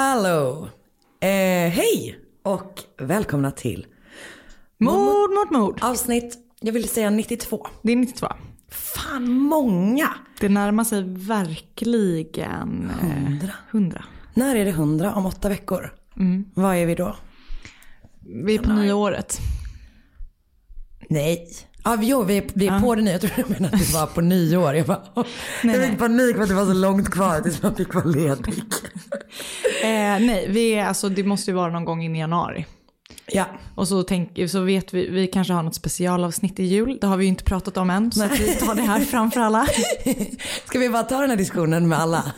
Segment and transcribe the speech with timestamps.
[0.00, 0.68] Hallå!
[1.20, 3.86] Eh, hej och välkomna till
[4.78, 5.78] Mord mot mord.
[5.82, 7.66] avsnitt, jag vill säga 92.
[7.82, 8.26] Det är 92.
[8.68, 10.08] Fan många!
[10.40, 13.48] Det närmar sig verkligen eh, 100.
[13.70, 14.04] 100.
[14.34, 15.14] När är det 100?
[15.14, 15.94] Om åtta veckor?
[16.54, 17.16] Vad är vi då?
[18.44, 19.38] Vi är på nyåret.
[21.08, 21.48] Nej.
[21.84, 23.12] Ja, jo, vi är, vi är på det nya.
[23.12, 24.74] Jag trodde du menade att det var på nyår.
[24.74, 25.24] Jag, bara, åh,
[25.62, 28.54] jag fick panik för att det var så långt kvar tills man fick vara ledig.
[29.82, 29.86] Eh,
[30.26, 32.66] nej, vi är, alltså, det måste ju vara någon gång in i januari.
[33.32, 36.98] Ja, Och så, tänk, så vet vi, vi kanske har något specialavsnitt i jul.
[37.00, 38.12] Det har vi ju inte pratat om än.
[38.12, 39.66] Så att vi tar det här framför alla.
[40.68, 42.32] ska vi bara ta den här diskussionen med alla?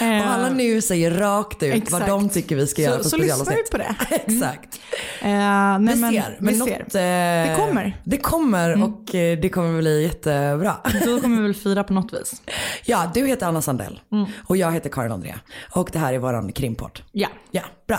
[0.00, 2.06] Och alla nu säger rakt ut vad Exakt.
[2.06, 3.70] de tycker vi ska göra Så, på så lyssnar vi specialavsnitt.
[3.70, 4.16] på det.
[4.34, 4.80] Exakt.
[5.22, 6.36] Eh, nej, Vi men, ser.
[6.40, 7.44] Men vi något, ser.
[7.44, 8.00] eh, Det kommer.
[8.04, 10.76] Det kommer och eh, det kommer bli jättebra.
[11.04, 12.42] Då kommer vi väl fira på något vis.
[12.84, 14.00] Ja, du heter Anna Sandell
[14.46, 15.34] och jag heter Karin André.
[15.70, 17.00] Och det här är våran krimpodd.
[17.12, 17.28] Ja.
[17.50, 17.98] Ja, bra.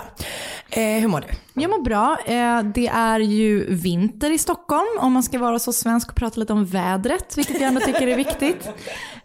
[0.70, 1.26] Eh, hur mår du?
[1.58, 2.18] Jag mår bra.
[2.26, 6.40] Eh, Det är ju vinter i Stockholm om man ska vara så svensk och prata
[6.40, 8.68] lite om vädret, vilket jag ändå tycker är viktigt.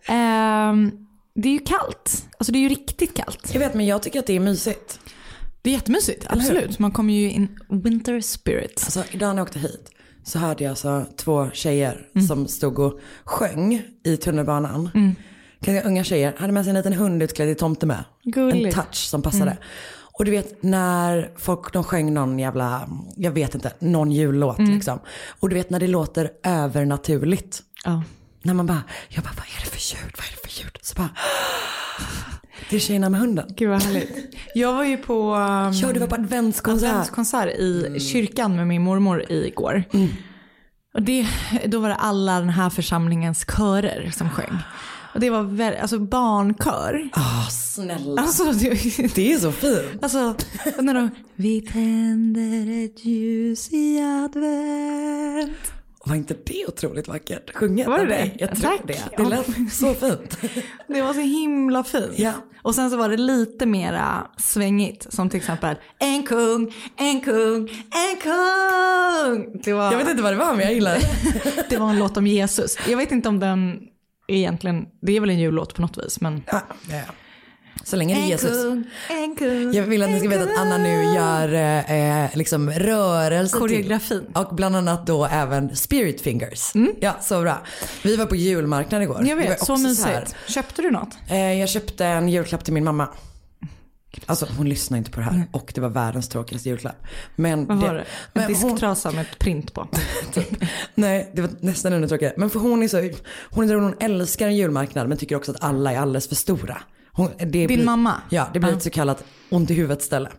[0.08, 0.91] Ehm,
[1.36, 2.28] Det är ju kallt.
[2.38, 3.50] Alltså det är ju riktigt kallt.
[3.53, 5.00] Jag vet men jag tycker att det är mysigt.
[5.62, 6.80] Det är jättemysigt, absolut.
[6.80, 8.81] Man kommer ju in winter spirit.
[8.86, 9.90] Alltså idag när jag åkte hit
[10.24, 12.28] så hörde jag alltså två tjejer Mm.
[12.28, 14.90] som stod och sjöng i tunnelbanan.
[15.59, 18.03] Ganska unga tjejer, hade med sig en liten hund utklädd till tomte med.
[18.25, 18.75] En Gulligt.
[18.75, 19.58] touch som passade.
[20.22, 25.00] Och du vet när folk, de sjöng någon jävla, jag vet inte, någon jullåt liksom.
[25.40, 27.62] Och du vet när det låter övernaturligt.
[27.84, 28.04] Ja.
[28.44, 30.78] När man bara, jag bara vad är det för ljud, vad är det för ljud?
[30.82, 31.09] Så bara,
[32.70, 33.54] det är tjejerna med hunden.
[33.58, 34.36] Gud vad härligt.
[34.56, 36.90] Jag var ju på um, Ja, du var på adventskonsert.
[36.90, 39.84] adventskonsert i kyrkan med min mormor igår.
[40.94, 41.28] Och det,
[41.66, 44.58] då var det alla den här församlingens körer som sjöng.
[45.13, 47.09] Och det var väl, alltså barnkör.
[47.13, 48.22] Ah, snälla.
[48.22, 48.69] Alltså, det,
[49.16, 50.03] Det är så fint.
[50.03, 50.35] Alltså,
[50.79, 51.09] när de...
[51.35, 55.57] Vi tänder ett ljus i advent.
[56.05, 57.88] Var inte det otroligt vackert sjunget?
[57.88, 58.31] Var det det?
[58.39, 58.81] Jag tror Tack.
[58.88, 59.17] det.
[59.17, 60.38] Det lät så fint.
[60.88, 62.13] Det var så himla fint.
[62.19, 62.33] Ja.
[62.61, 65.13] Och sen så var det lite mera svängigt.
[65.13, 69.61] Som till exempel En kung, en kung, en kung.
[69.63, 71.66] Det var, Jag vet inte vad det var men jag gillar det.
[71.69, 72.78] det var en låt om Jesus.
[72.89, 73.79] Jag vet inte om den
[74.28, 76.22] egentligen, det är väl en jullåt på något vis.
[76.22, 76.44] Men...
[76.52, 77.02] Ja, ja.
[77.84, 78.52] Så länge det är Jesus.
[78.64, 81.53] kung, en kung, Jag vill att ni ska veta att Anna nu gör
[82.23, 84.20] eh, liksom rörelser Koreografin.
[84.26, 84.41] till.
[84.41, 86.72] Och bland annat då även spirit fingers.
[87.00, 87.62] Ja, så bra.
[88.03, 89.26] Vi var på julmarknad igår.
[89.28, 90.08] Jag vet, så mysigt.
[90.08, 90.28] här.
[90.47, 91.17] Köpte du något?
[91.29, 93.08] Eh, jag köpte en julklapp till min mamma.
[94.25, 96.96] Alltså hon lyssnar inte på det här och det var världens tråkigaste julklapp.
[97.35, 97.99] Men Vad var det?
[97.99, 99.87] En men hon- disktrasa med ett print på.
[100.96, 102.34] Nej, det var nästan ännu tråkigare.
[102.37, 103.09] Men för hon är så,
[103.49, 106.78] hon är hon älskar en julmarknad men tycker också att alla är alldeles för stora.
[107.13, 108.13] Hon, det Din blir, mamma?
[108.29, 108.78] Ja, det blir Ja.
[108.78, 110.29] ett så kallat ont i huvudet ställe.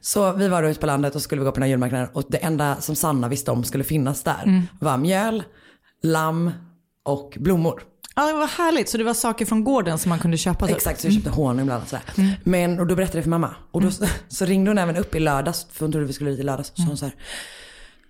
[0.00, 2.38] Så vi var ute på landet och skulle gå på den här julmarknaden och det
[2.38, 5.42] enda som Sanna visste om skulle finnas där var mjöl,
[6.02, 6.50] lamm
[7.04, 7.82] och blommor.
[8.16, 8.88] Ja, det var härligt.
[8.88, 10.66] Så det var saker från gården som man kunde köpa?
[10.66, 10.76] typ?
[10.76, 11.88] Exakt, så jag köpte honung bland annat.
[11.88, 12.38] Sådär.
[12.44, 13.54] Men, och då berättade jag för mamma.
[13.70, 13.90] Och då
[14.28, 16.72] så ringde hon även upp i lördags, för hon trodde vi skulle dit i lördags.
[16.74, 17.14] Så hon så här,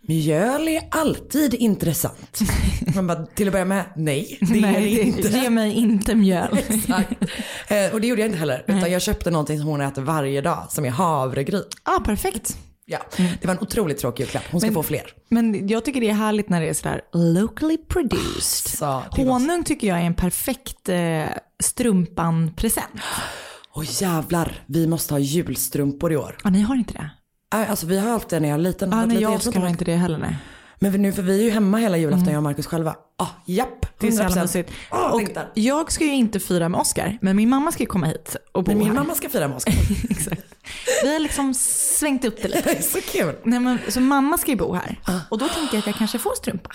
[0.00, 2.40] mjöl är alltid intressant.
[2.94, 5.28] Man bara, till att börja med, nej det är det Nej, inte.
[5.28, 6.58] ge mig inte mjöl.
[6.68, 7.12] Exakt.
[7.68, 8.64] Eh, och det gjorde jag inte heller.
[8.66, 11.62] Utan jag köpte någonting som hon äter varje dag, som är havregryn.
[11.84, 12.56] Ja, perfekt.
[12.88, 14.44] Ja, det var en otroligt tråkig julklapp.
[14.50, 15.02] Hon ska Men- få fler.
[15.28, 18.76] Men jag tycker det är härligt när det är sådär locally produced.
[18.78, 21.24] Så, det var- Honung tycker jag är en perfekt eh,
[21.62, 22.90] strumpan-present.
[23.74, 26.36] Åh jävlar, vi måste ha julstrumpor i år.
[26.44, 27.10] Ja, ni har inte det?
[27.58, 28.90] Äh, Alltså vi har alltid det när jag är liten.
[28.90, 30.18] Ja, nej, jag helt ska ha inte det heller.
[30.18, 30.36] Nej.
[30.78, 32.96] Men nu, för vi är ju hemma hela julafton, jag och Markus själva.
[33.18, 34.42] Ah, japp, Det är så jävla 100%.
[34.42, 34.70] mysigt.
[34.90, 35.50] Åh, Och längtar.
[35.54, 38.64] jag ska ju inte fira med Oscar, men min mamma ska ju komma hit och
[38.64, 38.94] bo Men min här.
[38.94, 39.74] mamma ska fira med Oskar.
[40.10, 40.42] Exakt.
[41.02, 41.54] Vi har liksom
[41.98, 42.62] svängt upp det lite.
[42.62, 43.34] det är så kul.
[43.44, 45.00] Nej, men, så mamma ska ju bo här.
[45.30, 46.70] Och då tänker jag att jag kanske får strumpa.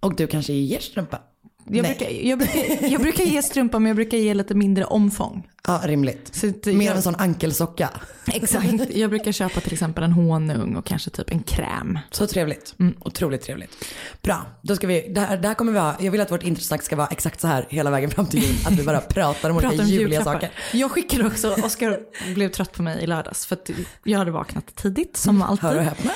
[0.00, 1.18] Och du kanske ger strumpa?
[1.66, 1.96] Jag Nej.
[1.98, 5.48] brukar, jag, brukar, jag brukar ge strumpa men jag brukar ge lite mindre omfång.
[5.66, 6.34] Ja, rimligt.
[6.34, 7.90] Så att Mer jag- en sån ankelsocka.
[8.32, 8.66] Exakt.
[8.94, 11.98] Jag brukar köpa till exempel en honung och kanske typ en kräm.
[12.10, 12.74] Så trevligt.
[13.00, 13.84] Otroligt trevligt.
[14.22, 16.42] Bra, då ska vi, det här, det här kommer vi ha, jag vill att vårt
[16.42, 18.56] introsnack ska vara exakt så här hela vägen fram till jul.
[18.66, 20.50] Att vi bara pratar om olika juliga saker.
[20.72, 22.00] Jag skickade också, Oskar
[22.34, 23.70] blev trött på mig i lördags för att
[24.04, 25.64] jag hade vaknat tidigt som alltid.
[25.64, 26.12] Hör och häpna.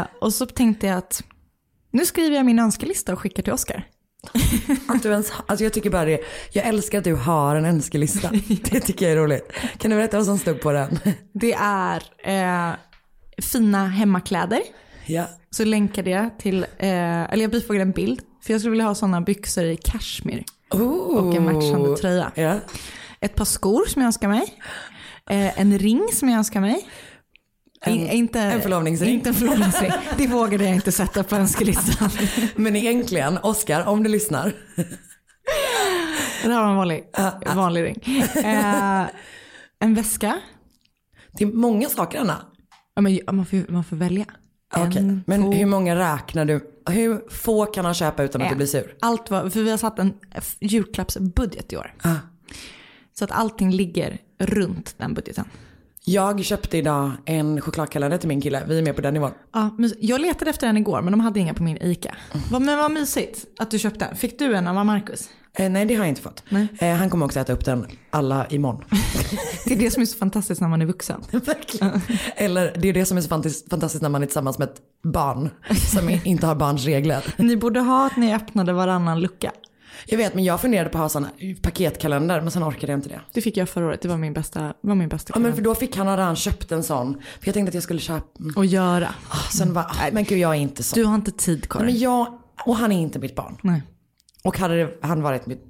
[0.00, 1.22] Eh, och så tänkte jag att
[1.90, 3.86] nu skriver jag min önskelista och skickar till Oskar.
[4.88, 6.20] Att du ens, alltså jag tycker bara det,
[6.52, 8.30] jag älskar att du har en önskelista.
[8.70, 9.52] Det tycker jag är roligt.
[9.78, 10.98] Kan du berätta vad som stod på den?
[11.32, 12.74] Det är eh,
[13.42, 14.60] fina hemmakläder.
[15.06, 15.24] Ja.
[15.50, 18.20] Så länkade jag till, eh, eller jag bifogade en bild.
[18.42, 20.44] För jag skulle vilja ha sådana byxor i cashmere.
[20.70, 22.32] Och en matchande tröja.
[22.34, 22.60] Ja.
[23.20, 24.42] Ett par skor som jag önskar mig.
[25.30, 26.88] Eh, en ring som jag önskar mig.
[27.84, 29.14] En- inte, en förlovningsring.
[29.14, 29.92] Inte en förlovningsring.
[30.16, 32.10] Det vågade jag inte sätta på önskelistan.
[32.56, 34.52] Men egentligen, Oskar, om du lyssnar.
[36.42, 37.04] Det här var en vanlig,
[37.54, 38.02] vanlig ring.
[38.44, 39.06] Eh,
[39.78, 40.40] en väska.
[41.32, 42.46] Det är många saker Anna.
[42.94, 44.24] Ja, men man, får, man får välja.
[44.76, 46.70] En, men två, hur många räknar du?
[46.90, 48.96] Hur få kan han köpa utan att du blir sur?
[49.00, 50.14] Allt var, för vi har satt en
[50.60, 51.94] julklappsbudget i år.
[52.02, 52.14] Ah.
[53.12, 55.44] Så att allting ligger runt den budgeten.
[56.06, 58.62] Jag köpte idag en chokladkalender till min kille.
[58.68, 59.30] Vi är med på den nivån.
[59.54, 59.70] Ja,
[60.00, 62.14] jag letade efter en igår men de hade inga på min ICA.
[62.50, 64.14] Vad- Men vad mysigt att du köpte.
[64.16, 65.28] Fick du en av Marcus?
[65.58, 66.42] Eh, nej, det har jag inte fått.
[66.80, 68.84] Eh, han kommer också äta upp den alla imorgon.
[69.66, 71.20] Det är det som är så fantastiskt när man är vuxen.
[71.32, 72.00] Verkligen.
[72.36, 75.50] Eller det är det som är så fantastiskt, när man är tillsammans med ett barn
[75.92, 77.34] som inte har barns regler.
[77.38, 79.52] Ni borde ha att ni öppnade varannan lucka.
[80.06, 81.26] Jag vet, men jag funderade på att ha sån
[81.62, 83.20] paketkalender, men sen orkade jag inte det.
[83.32, 84.00] Det fick jag förra året.
[84.02, 85.56] Det var min bästa, var min bästa Ja, men kalender.
[85.56, 87.14] för då fick han redan köpt en sån.
[87.40, 88.40] För jag tänkte att jag skulle köpa.
[88.42, 88.54] Mm.
[88.56, 89.14] Och göra.
[89.28, 90.94] Ah, Sen bara, ah, men gud jag är inte så.
[90.94, 91.86] Du har inte tid Karin.
[91.86, 93.56] Men jag, och han är inte mitt barn.
[93.62, 93.82] Nej.
[94.44, 95.62] Och hade det, han varit mitt...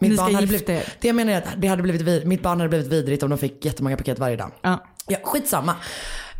[0.00, 0.92] Ni Mitt ska barn hade blivit, er.
[1.00, 3.38] det jag menar är att det hade blivit, mitt barn hade blivit vidrigt om de
[3.38, 4.50] fick jättemånga paket varje dag.
[4.62, 4.84] Ja.
[5.08, 5.74] Ja, skitsamma.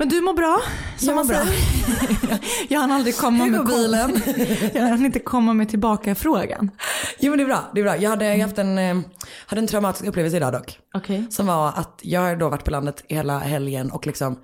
[0.01, 0.61] Men du mår bra,
[0.97, 1.37] som Jag man bra.
[1.37, 2.41] säger.
[2.69, 4.23] jag hann aldrig komma med bilen?
[4.75, 6.71] jag hann inte komma med tillbaka frågan.
[7.19, 7.71] Jo men det är bra.
[7.75, 7.97] Det är bra.
[7.97, 8.99] Jag hade haft en, eh,
[9.47, 10.79] hade en traumatisk upplevelse idag dock.
[10.95, 11.27] Okej.
[11.31, 14.39] Som var att jag har då varit på landet hela helgen och liksom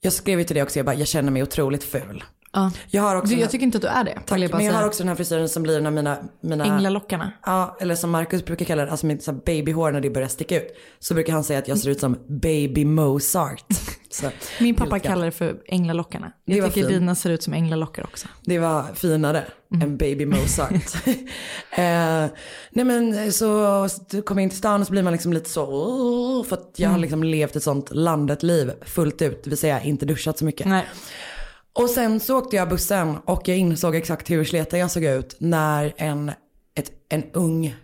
[0.00, 2.24] jag skrev ju till det också, jag bara, jag känner mig otroligt ful.
[2.54, 2.70] Ja.
[2.90, 4.18] Jag har också, Du, jag här- tycker inte att du är det.
[4.26, 7.32] tack, jag men jag har också den här frisyren som blir när mina, mina Änglalockarna.
[7.46, 10.68] Ja, eller som Marcus brukar kalla det, alltså mitt babyhår när det börjar sticka ut.
[10.98, 13.64] Så brukar han säga att jag ser ut som baby Mozart.
[14.10, 14.26] Så,
[14.60, 15.02] Min pappa julklapp.
[15.02, 16.32] kallar det för änglalockarna.
[16.46, 18.28] Det Jag var tycker dina ser ut som änglalockar också.
[18.44, 19.44] Det var finare
[19.82, 20.72] än baby Mozart.
[21.70, 22.26] eh,
[22.70, 25.50] nej men så så kom jag in till stan och så blir man liksom lite
[25.50, 29.44] så, för att jag har liksom levt ett sånt landet-liv fullt ut.
[29.44, 30.66] Det vill säga inte duschat så mycket.
[30.66, 30.84] Nej.
[31.74, 35.36] Och sen så åkte jag bussen och jag insåg exakt hur sleten jag såg ut
[35.38, 36.32] när en,
[36.74, 37.74] ett, en ung,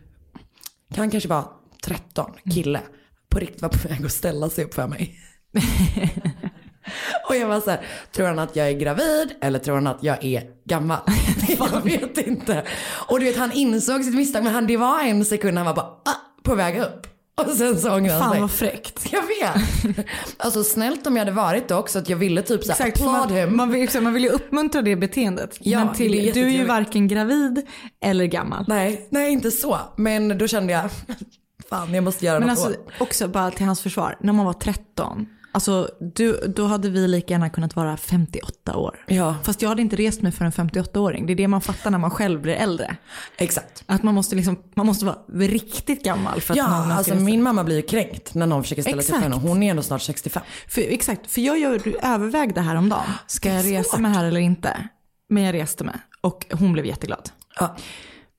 [0.95, 1.45] kan kanske vara
[1.85, 2.81] 13, kille
[3.29, 5.19] på riktigt var på väg att ställa sig upp för mig.
[7.29, 10.03] och jag var så här, tror han att jag är gravid eller tror han att
[10.03, 11.01] jag är gammal?
[11.49, 12.65] jag vet inte.
[13.09, 15.75] Och du vet han insåg sitt misstag men han, det var en sekund han var
[15.75, 17.18] bara ah, på väg upp.
[17.39, 18.41] Och sen så ångrade han Fan sig.
[18.41, 19.13] vad fräckt.
[19.13, 20.07] Jag vet.
[20.37, 22.97] Alltså snällt om jag hade varit då också att jag ville typ så här Exakt,
[23.01, 23.57] applaud man, him.
[23.57, 25.57] man, vill, man vill ju uppmuntra det beteendet.
[25.61, 27.67] Ja, Men till, det är du är ju varken gravid
[28.05, 28.65] eller gammal.
[28.69, 29.79] Nej, nej inte så.
[29.97, 30.91] Men då kände jag,
[31.71, 32.93] fan jag måste göra Men något alltså åt.
[33.01, 37.35] också bara till hans försvar, när man var 13, alltså du, då hade vi lika
[37.35, 39.05] gärna kunnat vara 58 år.
[39.07, 41.27] Ja, Fast jag hade inte rest mig för en 58-åring.
[41.27, 42.97] Det är det man fattar när man själv blir äldre.
[43.37, 43.85] exakt.
[43.87, 47.43] Att man måste, liksom, man måste vara riktigt gammal för att Ja, ska alltså min
[47.43, 49.35] mamma blir ju kränkt när någon försöker ställa sig för Exakt.
[49.35, 49.49] henne.
[49.49, 50.43] Hon är ändå snart 65.
[50.69, 53.05] För, exakt, för jag gör, övervägde häromdagen.
[53.27, 54.89] Ska jag resa mig här eller inte?
[55.29, 57.31] Men jag reste mig och hon blev jätteglad.
[57.61, 57.77] Ja.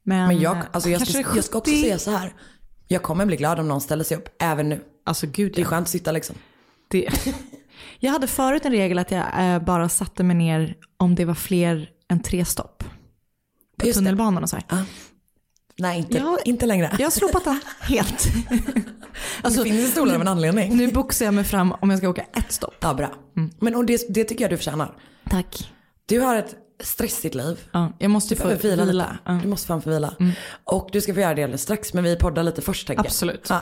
[0.03, 1.81] Men, Men jag, alltså jag, ska, jag ska också 70.
[1.81, 2.33] säga så här.
[2.87, 4.81] Jag kommer bli glad om någon ställer sig upp, även nu.
[5.05, 6.35] Alltså gud Det är skönt att sitta liksom.
[6.89, 7.09] Det.
[7.99, 11.33] Jag hade förut en regel att jag eh, bara satte mig ner om det var
[11.33, 12.83] fler än tre stopp.
[13.77, 13.99] På Just det.
[13.99, 14.65] tunnelbanan och så här.
[14.69, 14.83] Ja.
[15.77, 16.95] Nej, inte, Jag- inte längre.
[16.99, 18.27] Jag har slopat den helt.
[19.41, 20.77] alltså, det finns stolar av en anledning.
[20.77, 22.75] Nu boxar jag mig fram om jag ska åka ett stopp.
[22.79, 23.11] Ja, bra.
[23.59, 24.95] Men och det, det tycker jag du förtjänar.
[25.29, 25.71] Tack.
[26.05, 27.59] Du har ett stressigt liv.
[27.71, 28.85] Ja, jag måste Du få vila.
[28.85, 29.39] vila, Ja.
[29.43, 30.13] Du måste fan få vila.
[30.63, 33.07] Och du ska få göra det alldeles strax, men vi poddar lite först tänker jag.
[33.07, 33.45] Absolut.
[33.49, 33.61] Ja.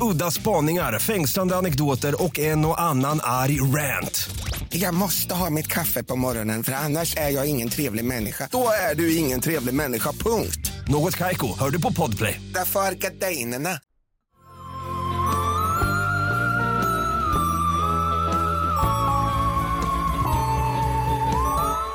[0.00, 4.30] Udda spaningar, fängslande anekdoter och en och annan arg rant.
[4.68, 8.48] Jag måste ha mitt kaffe på morgonen för annars är jag ingen trevlig människa.
[8.52, 10.72] Då är du ingen trevlig människa, punkt.
[10.88, 12.40] Något Kaiko, hör du på Podplay.
[12.54, 13.70] Därför är gardinerna.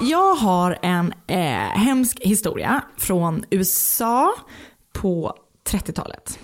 [0.01, 1.37] Jag har en eh,
[1.79, 4.33] hemsk historia från USA
[4.93, 5.35] på
[5.69, 6.39] 30-talet.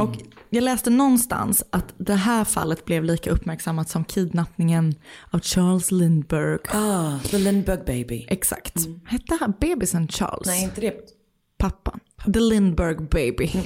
[0.00, 4.94] Och jag läste någonstans att det här fallet blev lika uppmärksammat som kidnappningen
[5.30, 6.76] av Charles Lindbergh.
[6.76, 8.26] Ah, the Lindbergh baby.
[8.28, 8.74] Exakt.
[9.04, 10.46] Hette han bebisen Charles?
[10.46, 10.94] Nej, inte det.
[11.58, 12.00] Pappan.
[12.32, 13.50] The Lindbergh baby.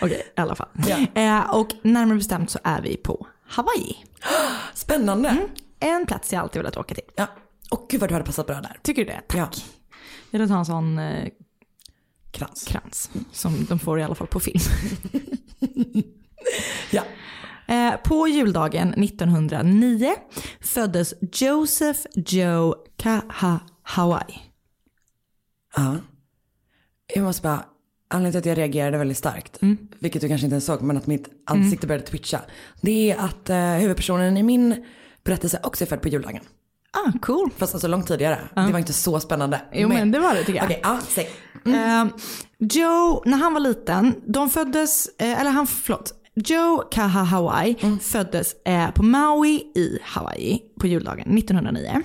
[0.00, 0.68] Okej, i alla fall.
[1.14, 3.96] Eh, och närmare bestämt så är vi på Hawaii.
[4.74, 5.48] Spännande.
[5.80, 7.04] En plats jag alltid velat åka till.
[7.16, 7.26] Ja.
[7.70, 8.76] Och gud vad du hade passat bra där.
[8.82, 9.20] Tycker du det?
[9.28, 9.38] Tack.
[9.38, 9.50] Ja.
[10.30, 11.28] Jag vill ta en sån eh,
[12.36, 12.64] Krans.
[12.64, 14.60] krans som de får i alla fall på film.
[16.90, 17.02] Ja.
[17.74, 20.14] Eh, på juldagen 1909
[20.60, 24.38] föddes Joseph Joe Kaha Hawaii.
[25.76, 25.96] Ja.
[27.14, 27.64] Jag måste bara,
[28.08, 29.58] anledningen till att jag reagerade väldigt starkt,
[29.98, 32.40] vilket du kanske inte ens såg, men att mitt ansikte började twitcha.
[32.80, 34.84] Det är att eh, huvudpersonen i min
[35.24, 36.42] berättelse också är född på juldagen.
[36.96, 37.50] Ah, cool.
[37.56, 38.38] Fast alltså långt tidigare.
[38.54, 39.60] Det var inte så spännande.
[39.72, 40.64] Jo men det var det tycker jag.
[40.64, 41.28] Okej, ja, säg.
[41.66, 42.06] Eh,
[42.58, 46.12] Joe, när han var liten, de föddes, eh, eller han, förlåt.
[46.34, 52.02] Joe Kaha Hawaii föddes eh, på Maui i Hawaii på juldagen 1909.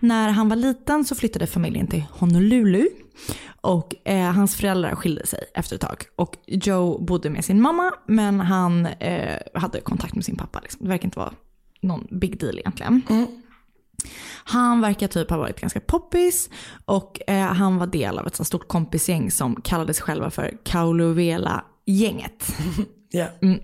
[0.00, 2.88] När han var liten så flyttade familjen till Honolulu
[3.60, 6.04] och eh, hans föräldrar skilde sig efter ett tag.
[6.16, 10.60] Och Joe bodde med sin mamma men han eh, hade kontakt med sin pappa.
[10.60, 10.80] Liksom.
[10.82, 11.32] Det verkar inte vara
[11.80, 13.02] någon big deal egentligen.
[14.44, 16.50] Han verkar typ ha varit ganska poppis
[16.84, 22.56] och eh, han var del av ett så stort kompisgäng som kallades själva för Kauluvela-gänget.
[23.14, 23.26] Ja.
[23.42, 23.60] Mm.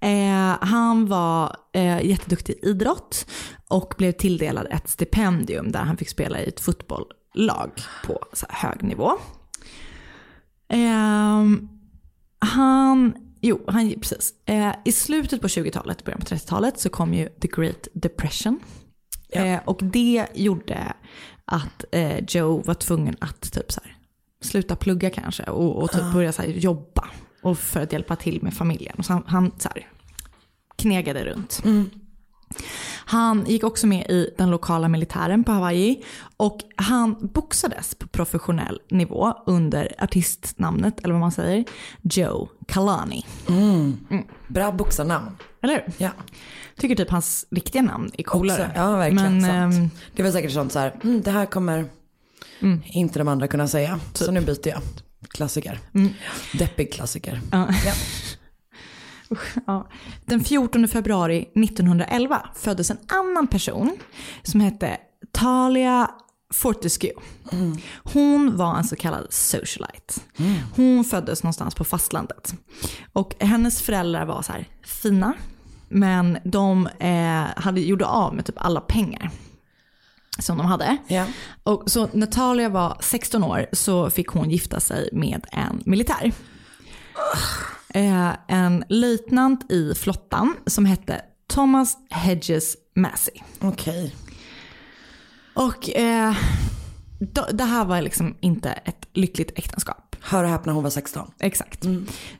[0.00, 3.26] Eh, han var eh, jätteduktig i idrott
[3.68, 7.70] och blev tilldelad ett stipendium där han fick spela i ett fotbollslag
[8.04, 9.12] på hög nivå.
[10.68, 11.68] Ehm,
[12.38, 14.34] han, jo, han, precis.
[14.46, 18.60] Eh, I slutet på 20-talet, början på 30-talet så kom ju the Great Depression.
[19.44, 20.92] Eh, och det gjorde
[21.44, 23.96] att eh, Joe var tvungen att typ så här,
[24.40, 27.04] sluta plugga kanske och, och typ börja så här, jobba.
[27.42, 29.02] Och för att hjälpa till med familjen.
[29.02, 29.86] Så han, han så här,
[30.76, 31.62] knegade runt.
[33.08, 36.04] Han gick också med i den lokala militären på Hawaii
[36.36, 41.64] och han boxades på professionell nivå under artistnamnet, eller vad man säger,
[42.02, 43.24] Joe Kalani.
[44.48, 45.36] Bra boxarnamn.
[45.62, 45.92] Eller hur?
[45.98, 46.10] Ja.
[46.78, 48.66] Tycker typ hans riktiga namn är coolare.
[48.66, 48.78] Också.
[48.80, 49.38] Ja, verkligen.
[49.38, 49.74] Men, sant.
[49.74, 51.84] ehm, det var säkert sånt så här, mm, det här kommer
[52.84, 54.00] inte de andra kunna säga.
[54.14, 54.80] Så nu byter jag.
[55.28, 55.80] Klassiker.
[56.52, 57.40] Deppig klassiker.
[57.52, 57.68] Ja.
[59.66, 59.88] Ja.
[60.24, 63.96] Den 14 februari 1911 föddes en annan person
[64.42, 64.96] som hette
[65.32, 66.10] Talia
[66.54, 67.12] Fortescue.
[67.96, 70.14] Hon var en så kallad socialite.
[70.76, 72.54] Hon föddes någonstans på fastlandet.
[73.12, 75.34] Och hennes föräldrar var så här fina,
[75.88, 79.30] men de eh, hade, gjorde av med typ alla pengar
[80.38, 80.96] som de hade.
[81.08, 81.26] Ja.
[81.62, 86.32] Och så när Talia var 16 år så fick hon gifta sig med en militär.
[87.88, 93.34] Eh, en löjtnant i flottan som hette Thomas Hedges Massey.
[93.60, 94.14] Okej.
[95.54, 96.34] Och eh,
[97.52, 100.05] det här var liksom inte ett lyckligt äktenskap.
[100.28, 101.30] Hör och häpna, hon var 16.
[101.40, 101.84] Exakt.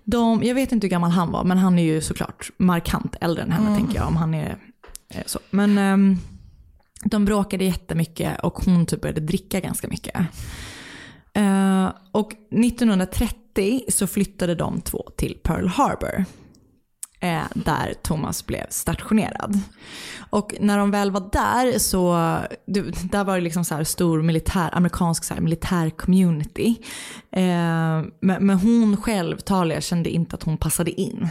[0.04, 3.42] De, jag vet inte hur gammal han var, men han är ju såklart markant äldre
[3.42, 4.08] än henne tänker jag.
[4.08, 4.58] Om han är
[5.08, 5.38] eh, så.
[5.50, 6.16] Men ehm,
[7.04, 10.16] de bråkade jättemycket och hon typ började dricka ganska mycket.
[11.32, 16.24] Eh, och 1930 så flyttade de två till Pearl Harbor.
[17.26, 19.60] Eh, där Thomas blev stationerad.
[20.30, 24.22] Och när de väl var där så, du, där var det liksom så här stor
[24.22, 26.76] militär, amerikansk så här militär community.
[27.30, 27.42] Eh,
[28.20, 31.28] men, men hon själv, Talia, kände inte att hon passade in.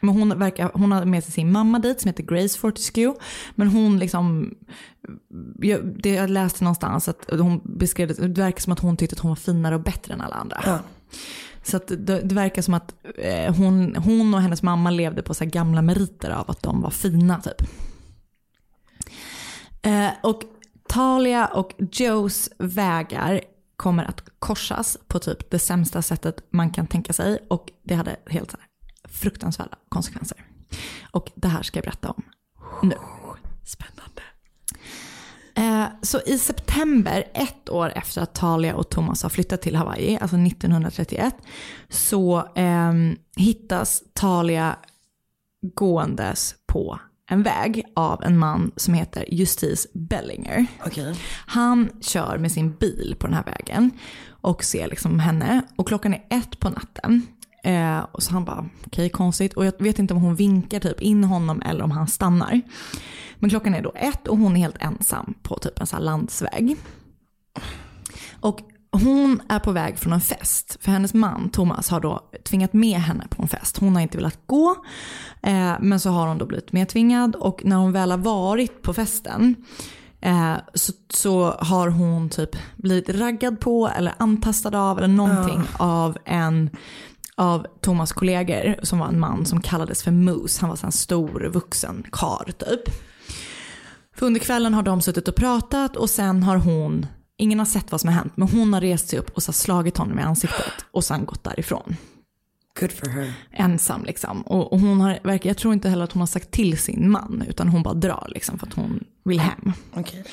[0.00, 3.14] Men hon, verkar, hon hade med sig sin mamma dit som heter Grace Fortescue.
[3.54, 4.54] Men hon liksom,
[5.58, 9.14] jag, det jag läste någonstans att hon beskrev det, det verkar som att hon tyckte
[9.14, 10.80] att hon var finare och bättre än alla andra.
[11.62, 15.34] Så att det, det verkar som att eh, hon, hon och hennes mamma levde på
[15.34, 17.68] så här gamla meriter av att de var fina typ.
[19.82, 20.42] Eh, och
[20.88, 23.40] Talia och Joes vägar
[23.76, 27.38] kommer att korsas på typ det sämsta sättet man kan tänka sig.
[27.48, 28.66] Och det hade helt så här
[29.08, 30.44] fruktansvärda konsekvenser.
[31.10, 32.22] Och det här ska jag berätta om
[32.82, 32.94] nu.
[33.64, 34.09] Spännande.
[35.60, 40.18] Eh, så i september, ett år efter att Talia och Thomas har flyttat till Hawaii,
[40.20, 41.34] alltså 1931,
[41.88, 42.92] så eh,
[43.36, 44.76] hittas Talia
[45.62, 47.00] gåendes på
[47.30, 50.66] en väg av en man som heter Justice Bellinger.
[50.86, 51.14] Okej.
[51.46, 53.90] Han kör med sin bil på den här vägen
[54.28, 57.26] och ser liksom henne och klockan är ett på natten.
[57.62, 59.54] Eh, och så han bara, okej konstigt.
[59.54, 62.60] Och jag vet inte om hon vinkar typ in honom eller om han stannar.
[63.36, 66.04] Men klockan är då ett och hon är helt ensam på typ en sån här
[66.04, 66.76] landsväg.
[68.40, 68.60] Och
[68.92, 70.76] hon är på väg från en fest.
[70.80, 73.76] För hennes man Thomas har då tvingat med henne på en fest.
[73.78, 74.76] Hon har inte velat gå.
[75.42, 77.36] Eh, men så har hon då blivit medtvingad.
[77.36, 79.56] Och när hon väl har varit på festen
[80.20, 86.18] eh, så, så har hon typ blivit raggad på eller antastad av eller någonting av
[86.24, 86.70] en
[87.40, 90.60] av Thomas kollegor som var en man som kallades för Moose.
[90.60, 92.94] Han var så en stor vuxen kar typ.
[94.16, 97.06] För under kvällen har de suttit och pratat och sen har hon,
[97.36, 99.52] ingen har sett vad som har hänt, men hon har rest sig upp och så
[99.52, 101.96] slagit honom i ansiktet och sen gått därifrån.
[102.80, 103.32] Good for her.
[103.52, 104.42] Ensam liksom.
[104.42, 107.44] Och, och hon har, jag tror inte heller att hon har sagt till sin man,
[107.48, 109.72] utan hon bara drar liksom för att hon vill hem.
[109.94, 110.24] Okej.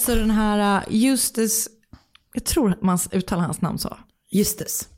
[0.00, 1.68] Så den här uh, Justus,
[2.32, 3.96] jag tror att man uttalar hans namn så.
[4.32, 4.88] Justus.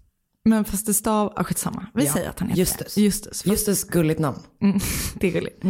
[0.45, 1.87] Men fast det stav, ah, skitsamma.
[1.95, 2.97] Vi Ja, säger att han heter Justus.
[2.99, 3.47] Justus.
[3.47, 4.39] Justus, gulligt namn.
[4.63, 4.79] Mm,
[5.15, 5.65] det är gulligt.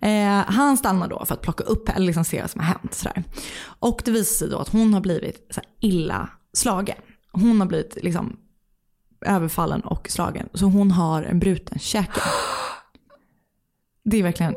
[0.00, 2.94] Eh, han stannar då för att plocka upp eller liksom se vad som har hänt.
[2.94, 3.24] Sådär.
[3.78, 6.96] Och det visar sig då att hon har blivit så här illa slagen.
[7.32, 8.36] Hon har blivit liksom
[9.26, 10.48] överfallen och slagen.
[10.54, 12.20] Så hon har en bruten käke.
[14.04, 14.54] Det är verkligen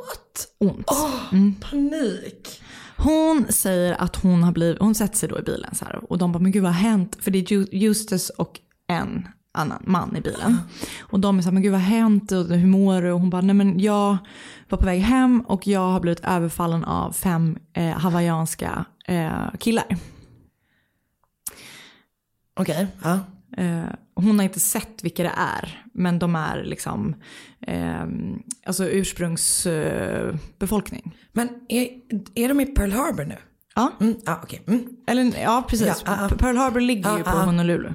[0.59, 0.91] ont.
[1.31, 1.55] Mm.
[1.55, 2.61] Panik.
[2.97, 6.17] Hon säger att hon har blivit, hon sätter sig då i bilen så här och
[6.17, 7.17] de bara men gud vad har hänt?
[7.21, 10.57] För det är Ju- Justus och en annan man i bilen.
[11.01, 13.11] Och de är så här, men gud vad har hänt och hur mår du?
[13.11, 14.17] Och hon bara, nej men jag
[14.69, 19.85] var på väg hem och jag har blivit överfallen av fem eh, hawaiianska eh, killar.
[22.59, 23.19] Okej, ja.
[23.57, 23.83] Eh,
[24.15, 27.15] hon har inte sett vilka det är, men de är liksom
[27.67, 28.05] eh,
[28.65, 30.39] alltså ursprungsbefolkning.
[30.59, 31.17] Befolkning.
[31.31, 31.87] Men är,
[32.35, 33.37] är de i Pearl Harbor nu?
[33.75, 33.91] Ja.
[34.01, 34.63] Mm, ja, okej.
[34.67, 34.87] Mm.
[35.07, 36.03] Eller ja, precis.
[36.05, 36.29] Ja, ja.
[36.37, 37.43] Pearl Harbor ligger ju Ja, på ja.
[37.43, 37.93] Honolulu.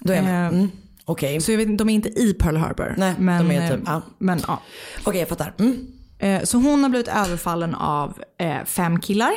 [0.00, 0.46] Då är med.
[0.46, 0.70] Eh, Mm.
[1.04, 1.40] Okej.
[1.40, 2.94] Så jag vet de är inte i Pearl Harbor.
[2.96, 4.02] Nej, men, de är typ, eh, ja.
[4.18, 4.60] Men ja.
[5.04, 5.54] Okej, jag fattar.
[5.58, 5.86] Mm.
[6.18, 8.18] Eh, Så hon har blivit överfallen av
[8.64, 9.32] fem killar.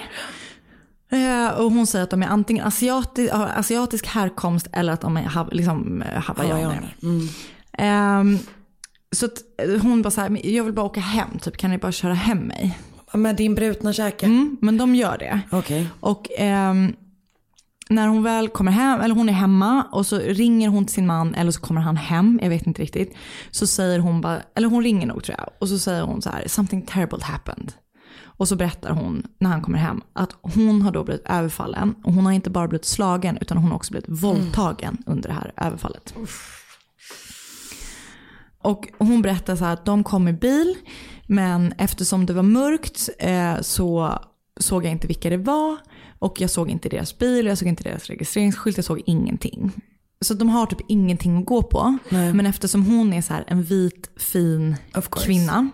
[1.58, 5.47] Och hon säger att de är antingen asiati, asiatisk härkomst eller att de är ha,
[5.52, 6.95] liksom, hawaiianer.
[7.04, 7.28] Mm.
[7.78, 8.39] Ehm,
[9.12, 9.28] så
[9.82, 12.13] hon bara så här, "Men jag vill bara åka hem, typ, kan ni bara köra
[12.13, 12.78] hem mig?
[13.13, 14.26] Med din brutna käke?
[14.26, 15.39] Mm, men de gör det.
[15.52, 15.88] Okej.
[15.99, 16.95] Och ehm,
[17.89, 21.08] när hon väl kommer hem, eller hon är hemma och så ringer hon till sin
[21.08, 23.15] man eller så kommer han hem, jag vet inte riktigt.
[23.52, 25.50] Så säger hon bara, eller hon ringer nog tror jag.
[25.60, 27.74] Och så säger hon så här, something terrible happened.
[28.24, 31.96] Och så berättar hon när han kommer hem att hon har då blivit överfallen.
[32.04, 35.36] Och hon har inte bara blivit slagen utan hon har också blivit våldtagen under det
[35.36, 36.13] här överfallet.
[38.62, 40.76] Och hon berättar så här att de kom i bil
[41.28, 44.19] men eftersom det var mörkt eh, så
[44.60, 45.78] såg jag inte vilka det var.
[46.24, 49.72] Och jag såg inte deras bil, jag såg inte deras registreringsskylt, jag såg ingenting.
[50.22, 51.98] Så de har typ ingenting att gå på.
[52.10, 54.76] Men eftersom hon är så här en vit, fin
[55.12, 55.70] kvinna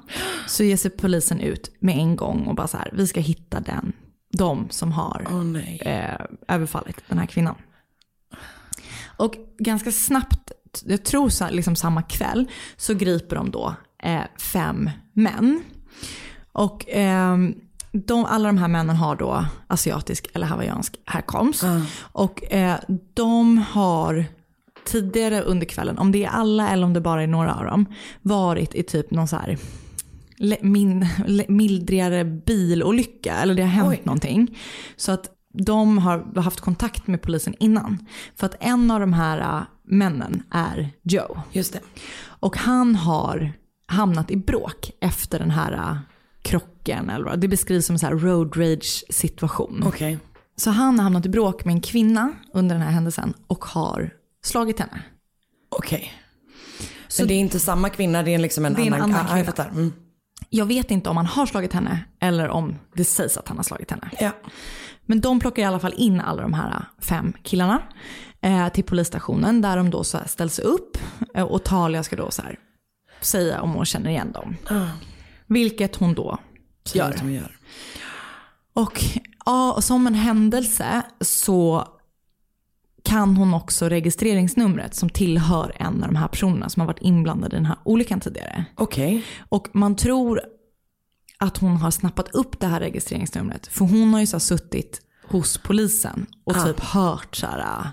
[0.48, 3.60] så ger sig polisen ut med en gång och bara så här, vi ska hitta
[3.60, 3.94] den,
[4.38, 5.82] de som har nej.
[5.86, 7.56] eh, överfallit den här kvinnan.
[9.18, 10.52] Och ganska snabbt,
[10.86, 15.64] jag tror så här, liksom samma kväll, så griper de då eh, fem män.
[16.52, 17.56] Och ehm,
[17.92, 21.64] de, alla de här männen har då asiatisk eller hawaiiansk härkomst.
[22.00, 22.80] Och eh,
[23.14, 24.26] de har
[24.86, 27.86] tidigare under kvällen, om det är alla eller om det bara är några av dem,
[28.22, 29.58] varit i typ någon så här
[30.62, 31.08] min,
[31.48, 34.02] mildrigare bilolycka eller det har hänt Oj.
[34.04, 34.58] någonting.
[34.96, 38.08] Så att de har haft kontakt med polisen innan.
[38.36, 41.42] För att en av de här äh, männen är Joe.
[41.52, 41.80] Just det.
[42.22, 43.54] Och han har
[43.86, 45.98] hamnat i bråk efter den här äh,
[46.50, 47.10] krocken.
[47.10, 47.40] Eller vad.
[47.40, 49.84] Det beskrivs som en så här road rage situation.
[49.88, 50.18] Okej.
[50.56, 54.14] Så han har hamnat i bråk med en kvinna under den här händelsen och har
[54.44, 55.02] slagit henne.
[55.70, 56.14] Okej.
[57.08, 59.16] Så det är inte samma kvinna, det är liksom en Det är en annan, annan
[59.26, 59.46] Ah, jag kvinna.
[59.46, 59.70] fattar.
[59.70, 59.94] Mm.
[60.50, 63.64] Jag vet inte om han har slagit henne eller om det sägs att han har
[63.64, 64.10] slagit henne.
[64.20, 64.32] Ja.
[65.06, 67.82] Men de plockar i alla fall in alla de här fem killarna
[68.42, 70.98] eh, till polisstationen där de då så ställs upp
[71.36, 72.60] eh, och Talia ska då så här
[73.22, 74.56] säga om hon känner igen dem.
[75.50, 76.38] Vilket hon då
[76.94, 77.10] gör.
[77.10, 77.58] att hon gör.
[78.74, 79.00] Och
[79.46, 81.88] ja, som en händelse så
[83.04, 87.56] kan hon också registreringsnumret som tillhör en av de här personerna som har varit inblandade
[87.56, 88.66] i den här olyckan tidigare.
[88.76, 89.24] Okej.
[89.50, 90.42] Och man tror
[91.38, 93.68] att hon har snappat upp det här registreringsnumret.
[93.68, 96.64] För hon har ju så suttit hos polisen och Ah.
[96.66, 97.88] typ hört så här äh,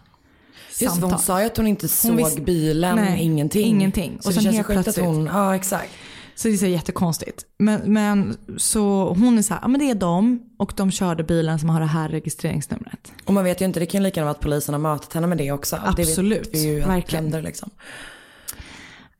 [0.81, 1.11] Just samtal.
[1.11, 3.66] hon sa ju att hon inte såg Hon visste- bilen, Nej, ingenting.
[3.66, 4.19] ingenting.
[4.21, 5.90] Så Och det sen känns helt att plötsligt- hon, ja exakt.
[6.38, 7.44] Så det är så jättekonstigt.
[7.59, 11.25] Men, men så hon är så här, ja men det är de och de körde
[11.25, 13.12] bilen som har det här registreringsnumret.
[13.25, 15.12] Och man vet ju inte, det kan ju lika gärna vara att polisen har matat
[15.12, 15.77] henne med det också.
[15.85, 17.25] Absolut, Det vet vi ju verkligen.
[17.25, 17.70] händer liksom.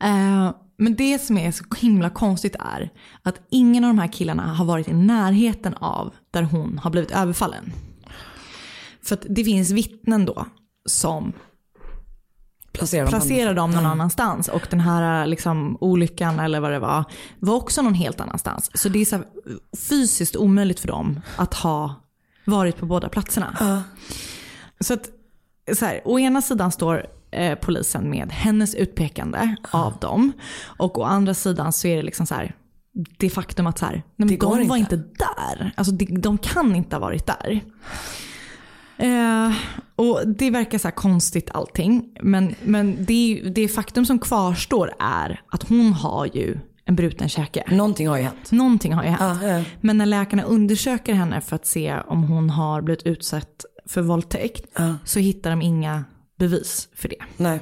[0.02, 2.90] Eh, men det som är så himla konstigt är
[3.22, 7.11] att ingen av de här killarna har varit i närheten av där hon har blivit
[7.11, 7.72] överfallen.
[9.02, 10.46] För att det finns vittnen då
[10.88, 11.33] som
[12.78, 13.90] Placerar dem placerar dem någon Ja.
[13.90, 14.48] annanstans.
[14.48, 17.04] Och den här liksom, olyckan eller vad det var,
[17.38, 18.70] var också någon helt annanstans.
[18.74, 19.24] Så det är så här,
[19.88, 21.94] fysiskt omöjligt för dem att ha
[22.44, 23.84] varit på båda platserna.
[24.80, 25.08] Så att,
[25.78, 30.32] så här, å ena sidan står eh, polisen med hennes utpekande av dem.
[30.66, 32.54] Och å andra sidan så är det liksom så här,
[33.18, 34.94] det faktum att så här, nej, de var inte.
[34.94, 35.72] inte där.
[35.76, 37.60] Alltså de, de kan inte ha varit där.
[38.98, 39.52] Eh,
[39.96, 42.16] och det verkar så konstigt allting.
[42.20, 47.64] Men, men det, det faktum som kvarstår är att hon har ju en bruten käke.
[47.70, 48.52] Någonting har ju hänt.
[48.52, 49.40] Någonting har ju hänt.
[49.42, 49.64] Ja, ja.
[49.80, 54.64] Men när läkarna undersöker henne för att se om hon har blivit utsatt för våldtäkt
[54.78, 54.94] Ja.
[55.04, 56.04] så hittar de inga
[56.38, 57.16] bevis för det.
[57.37, 57.61] Nej.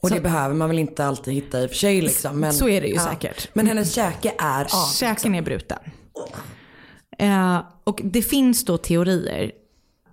[0.00, 2.40] Och Så- det behöver man väl inte alltid hitta i och för sig liksom.
[2.40, 3.48] Men, Så är det ju säkert.
[3.54, 4.92] Men hennes käke är av.
[4.92, 5.78] Käken är bruten.
[7.18, 9.52] Eh, och det finns då teorier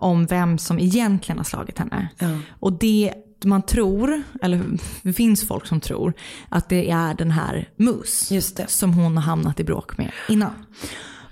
[0.02, 2.08] om vem som egentligen har slagit henne.
[2.18, 2.38] Ja.
[2.60, 3.12] Och det
[3.44, 4.64] man tror, eller
[5.02, 6.12] det finns folk som tror,
[6.48, 8.32] att det är den här Mus
[8.68, 10.52] som hon har hamnat i bråk med innan.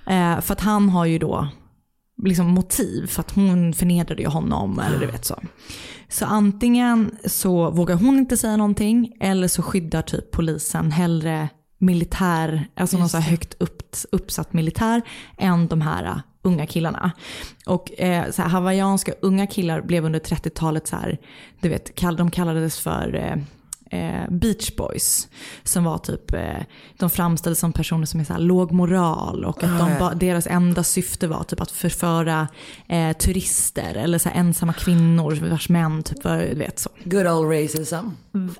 [0.07, 1.47] Eh, för att han har ju då
[2.23, 5.41] liksom motiv för att hon förnedrade ju honom eller du vet så.
[6.09, 12.67] Så antingen så vågar hon inte säga någonting eller så skyddar typ polisen hellre militär,
[12.75, 15.01] alltså någon så här högt upp, uppsatt militär
[15.37, 17.11] än de här unga killarna.
[17.65, 21.17] Och eh, så här, hawaiianska unga killar blev under 30-talet så här,
[21.59, 23.35] du vet, kall, de kallades för eh,
[23.99, 25.27] eh, Beach Boys.
[25.63, 26.63] Som var typ, eh,
[26.97, 30.47] de framställdes som personer som är så här låg moral och att de, ba, deras
[30.47, 32.47] enda syfte var typ att förföra
[32.87, 36.89] eh, turister eller så ensamma kvinnor vars män typ var, du vet så.
[37.03, 37.95] Good old racism.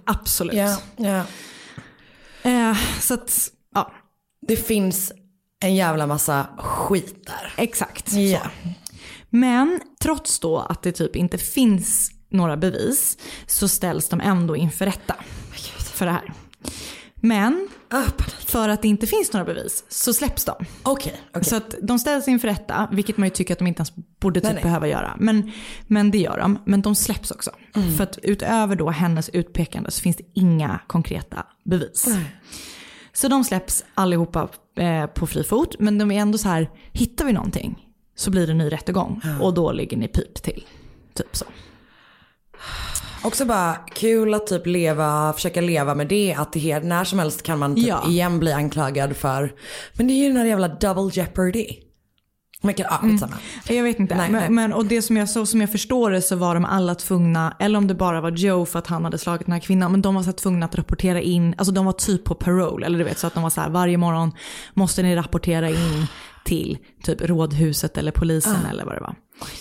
[0.03, 0.53] Absolut.
[0.55, 1.23] Ja, ja.
[2.43, 3.91] Eh, så att, ja,
[4.47, 5.11] Det finns
[5.61, 7.53] en jävla massa skit där.
[7.63, 8.11] exakt.
[8.11, 8.37] Så.
[9.29, 14.85] Men trots då att det typ inte finns några bevis så ställs de ändå inför
[14.85, 15.15] rätta
[15.77, 16.33] för det här.
[17.15, 17.67] Men
[18.45, 20.65] för att det inte finns några bevis så släpps de.
[20.83, 21.43] Okej, okej.
[21.43, 24.39] Så att de ställs inför rätta, vilket man ju tycker att de inte ens borde
[24.39, 24.63] typ Nej, nej.
[24.63, 25.15] behöva göra.
[25.19, 25.51] Men,
[25.87, 26.59] men det gör de.
[26.65, 27.51] Men de släpps också.
[27.75, 27.97] Mm.
[27.97, 32.07] För att utöver då hennes utpekande så finns det inga konkreta bevis.
[33.13, 34.47] Så de släpps allihopa
[34.77, 35.75] eh, på fri fot.
[35.79, 39.21] Men de är ändå så här, hittar vi någonting så blir det en ny rättegång.
[39.41, 40.65] Och då ligger ni pip till.
[41.13, 41.45] Typ så.
[43.23, 46.33] Också bara kul att typ leva, försöka leva med det.
[46.33, 48.03] Att det här, när som helst kan man typ Ja.
[48.09, 49.53] igen bli anklagad för.
[49.93, 51.67] Men det är ju den här jävla double jeopardy.
[52.61, 53.37] Men ah, skitsamma.
[53.67, 54.15] Jag vet inte.
[54.15, 54.49] Nej, men, nej.
[54.49, 57.55] men, och det som jag, så som jag förstår det så var de alla tvungna,
[57.59, 60.01] eller om det bara var Joe för att han hade slagit den här kvinnan, men
[60.01, 63.03] de var så tvungna att rapportera in, alltså de var typ på parole, eller du
[63.03, 64.31] vet så att de var så här varje morgon
[64.73, 66.07] måste ni rapportera in
[66.45, 69.15] till typ rådhuset eller polisen eller vad det var.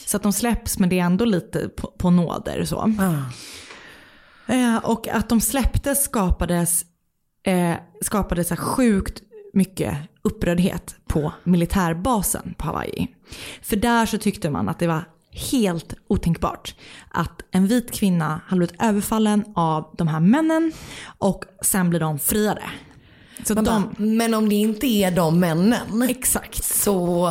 [0.06, 2.92] Så att de släpps men det är ändå lite på, på nåder så.
[4.46, 6.84] Eh, och att de släpptes skapades,
[7.46, 13.08] eh, skapades så här sjukt mycket upprördhet på militärbasen på Hawaii.
[13.62, 15.04] För där så tyckte man att det var
[15.50, 16.74] helt otänkbart
[17.10, 20.72] att en vit kvinna hade blivit överfallen av de här männen
[21.18, 22.62] och sen blir de friade.
[23.44, 26.02] Så de, bara, men om det inte är de männen.
[26.08, 26.64] Exakt.
[26.64, 27.28] Så...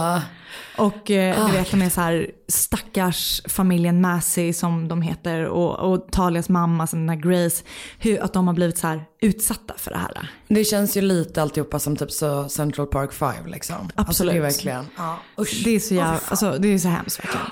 [0.80, 1.48] Och eh, Ah.
[1.48, 6.50] du vet de är så här stackars familjen Massey som de heter och, och Talias
[6.50, 7.64] mamma som den här Grace.
[8.00, 10.32] Hur, att de har blivit så här utsatta för det här.
[10.48, 13.76] Det känns ju lite alltihopa som typ så Central Park 5 liksom.
[13.76, 14.34] Alltså, Absolut.
[14.34, 15.62] det är verkligen, ja, usch.
[15.64, 17.46] Det är så, jävla, alltså, det är så hemskt verkligen.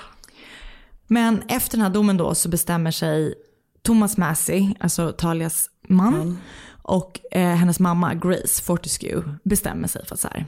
[1.06, 3.34] Men efter den här domen då så bestämmer sig
[3.82, 6.38] Thomas Massey, alltså Talias man,
[6.82, 10.46] och eh, hennes mamma Grace Fortescue bestämmer sig för att så här,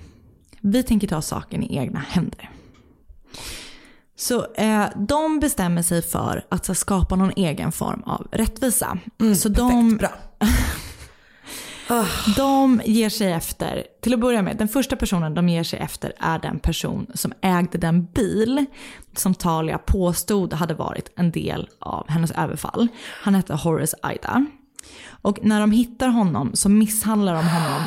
[0.61, 2.51] vi tänker ta saken i egna händer.
[4.17, 8.99] Så eh, de bestämmer sig för att så, skapa någon egen form av rättvisa.
[9.37, 10.13] så de, bra.
[12.37, 16.13] de ger sig efter, till att börja med, den första personen de ger sig efter
[16.19, 18.67] är den person som ägde den bil
[19.17, 22.89] som Talia påstod hade varit en del av hennes överfall.
[23.23, 24.47] Han hette Horace Aida.
[25.23, 27.83] Och när de hittar honom så misshandlar de honom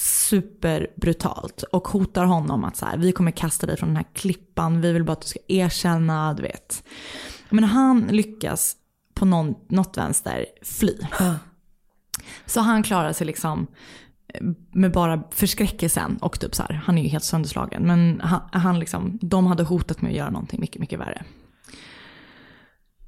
[0.00, 4.80] superbrutalt och hotar honom att så här, vi kommer kasta dig från den här klippan,
[4.80, 6.84] vi vill bara att du ska erkänna, du vet.
[7.50, 8.76] Men han lyckas
[9.14, 10.96] på någon, något vänster fly.
[12.46, 13.66] Så han klarar sig liksom
[14.34, 17.82] eh, med bara förskräckelsen och typ så här, han är ju helt sönderslagen.
[17.82, 21.24] Men han, han liksom, de hade hotat med att göra någonting mycket, mycket värre.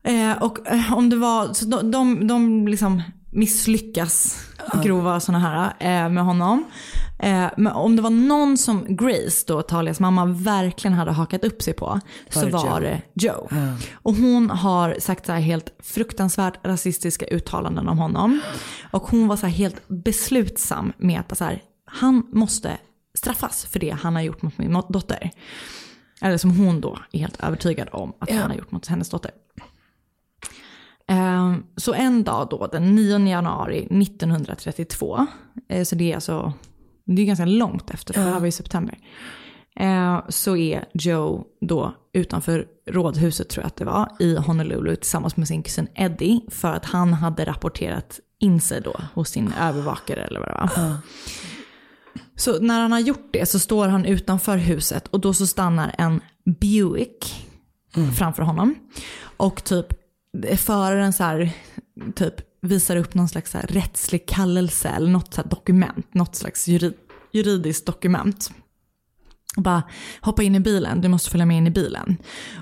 [0.05, 4.39] Eh, och eh, om det var, så de, de, de liksom misslyckas
[4.83, 5.73] grova sådana här
[6.05, 6.65] eh, med honom.
[7.19, 11.63] Eh, men om det var någon som Grace, då Talias mamma, verkligen hade hakat upp
[11.63, 12.81] sig på så Var det var Joe?
[12.81, 13.49] det Joe.
[13.95, 18.41] Och hon har sagt så här helt fruktansvärt rasistiska uttalanden om honom.
[18.91, 22.79] Och hon var så här helt beslutsam med att så här, han måste
[23.19, 25.31] straffas för det han har gjort mot min dotter.
[26.21, 28.37] Eller som hon då är helt övertygad om att Ja.
[28.41, 29.31] han har gjort mot hennes dotter.
[31.13, 35.27] Eh, Så en dag då, den 9 januari 1932,
[35.69, 36.53] eh, så det är alltså,
[37.07, 38.99] det är ganska långt efter, för det här var i september.
[39.81, 45.37] Eh, Så är Joe då utanför rådhuset tror jag att det var, i Honolulu tillsammans
[45.37, 46.41] med sin kusin Eddie.
[46.51, 50.97] För att han hade rapporterat in sig då hos sin övervakare eller vad det var.
[52.37, 55.95] Så när han har gjort det så står han utanför huset och då så stannar
[55.99, 56.21] en
[56.61, 57.49] Buick
[58.19, 58.75] framför honom.
[59.37, 59.87] Och typ
[60.57, 61.53] föraren så här,
[62.15, 66.69] typ visar upp någon slags så här rättslig kallelse eller något så dokument, något slags
[66.69, 66.93] juri,
[67.33, 68.51] juridiskt dokument.
[69.57, 69.83] Och bara
[70.21, 72.17] hoppa in i bilen, du måste följa med in i bilen.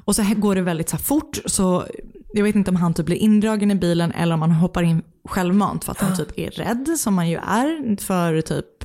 [0.04, 1.86] Och så här går det väldigt så fort så
[2.32, 5.02] jag vet inte om han typ blir indragen i bilen eller om han hoppar in
[5.24, 8.84] självmant för att han typ är rädd som man ju är för typ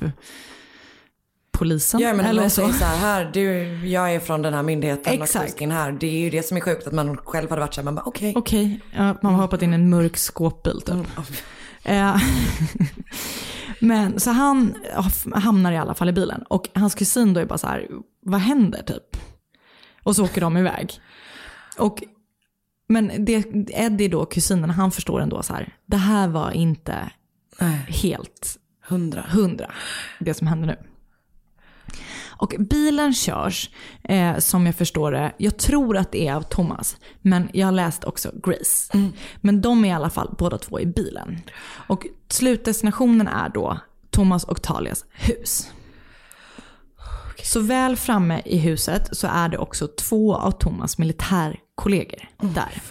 [1.58, 2.00] polisen.
[2.00, 2.72] Ja men eller eller så.
[2.72, 2.84] så.
[2.84, 5.36] här, du, jag är från den här myndigheten Exakt.
[5.36, 5.92] och du ska in här.
[5.92, 7.94] Det är ju det som är sjukt att man själv hade varit så här, man
[7.94, 8.32] bara okej.
[8.36, 11.06] Okej, ja, man har hoppat in i en mörk skåpbil typ.
[11.84, 12.16] Eh,
[13.78, 14.74] Men så han
[15.34, 17.88] hamnar i alla fall i bilen och hans kusin då är bara så här,
[18.22, 19.16] vad händer typ?
[20.02, 20.92] Och så åker de iväg.
[21.78, 22.02] Och,
[22.88, 27.10] men det, Eddie då, kusinen, han förstår ändå så här, det här var inte
[27.88, 29.24] helt hundra.
[29.28, 29.70] hundra,
[30.18, 30.76] det som händer nu.
[32.38, 33.70] Och bilen körs,
[34.02, 37.72] eh, som jag förstår det, jag tror att det är av Thomas, men jag har
[37.72, 38.98] läst också Grace.
[39.40, 41.40] Men de är i alla fall båda två i bilen.
[41.86, 43.78] Och slutdestinationen är då
[44.10, 45.70] Thomas och Talias hus.
[47.42, 52.82] Så väl framme i huset så är det också två av Thomas militärkollegor där.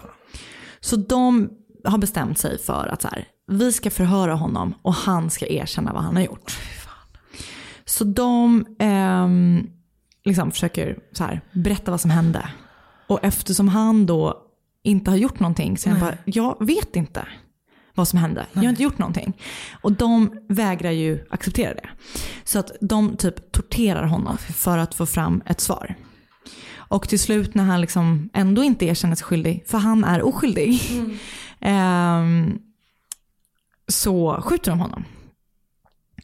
[0.79, 1.49] Så de
[1.83, 5.93] har bestämt sig för att så här, vi ska förhöra honom och han ska erkänna
[5.93, 6.59] vad han har gjort.
[7.85, 9.69] Så de ehm,
[10.23, 12.49] liksom försöker så här, berätta vad som hände.
[13.07, 14.41] Och eftersom han då
[14.83, 17.27] inte har gjort någonting så är han bara, jag vet inte
[17.95, 18.45] vad som hände.
[18.53, 19.37] Jag har inte gjort någonting.
[19.81, 21.89] Och de vägrar ju acceptera det.
[22.43, 25.95] Så att de typ torterar honom för att få fram ett svar.
[26.87, 30.81] Och till slut när han liksom ändå inte erkänner sig skyldig, för han är oskyldig,
[31.59, 32.59] ehm,
[33.87, 35.05] så skjuter de honom.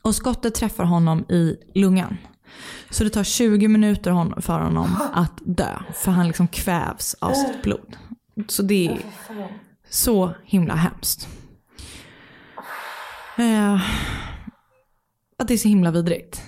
[0.01, 2.17] Och skottet träffar honom i lungan.
[2.89, 5.79] Så det tar 20 minuter för honom att dö.
[5.93, 7.97] För han liksom kvävs av sitt blod.
[8.47, 8.99] Så det är
[9.89, 11.27] så himla hemskt.
[13.37, 13.81] Eh,
[15.37, 16.41] att det är så himla vidrigt.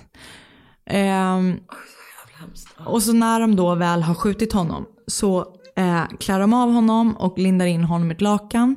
[0.86, 1.60] Ehm,
[2.86, 7.18] och så när de då väl har skjutit honom så eh, klär de av honom
[7.18, 8.76] och lindar in honom i ett lakan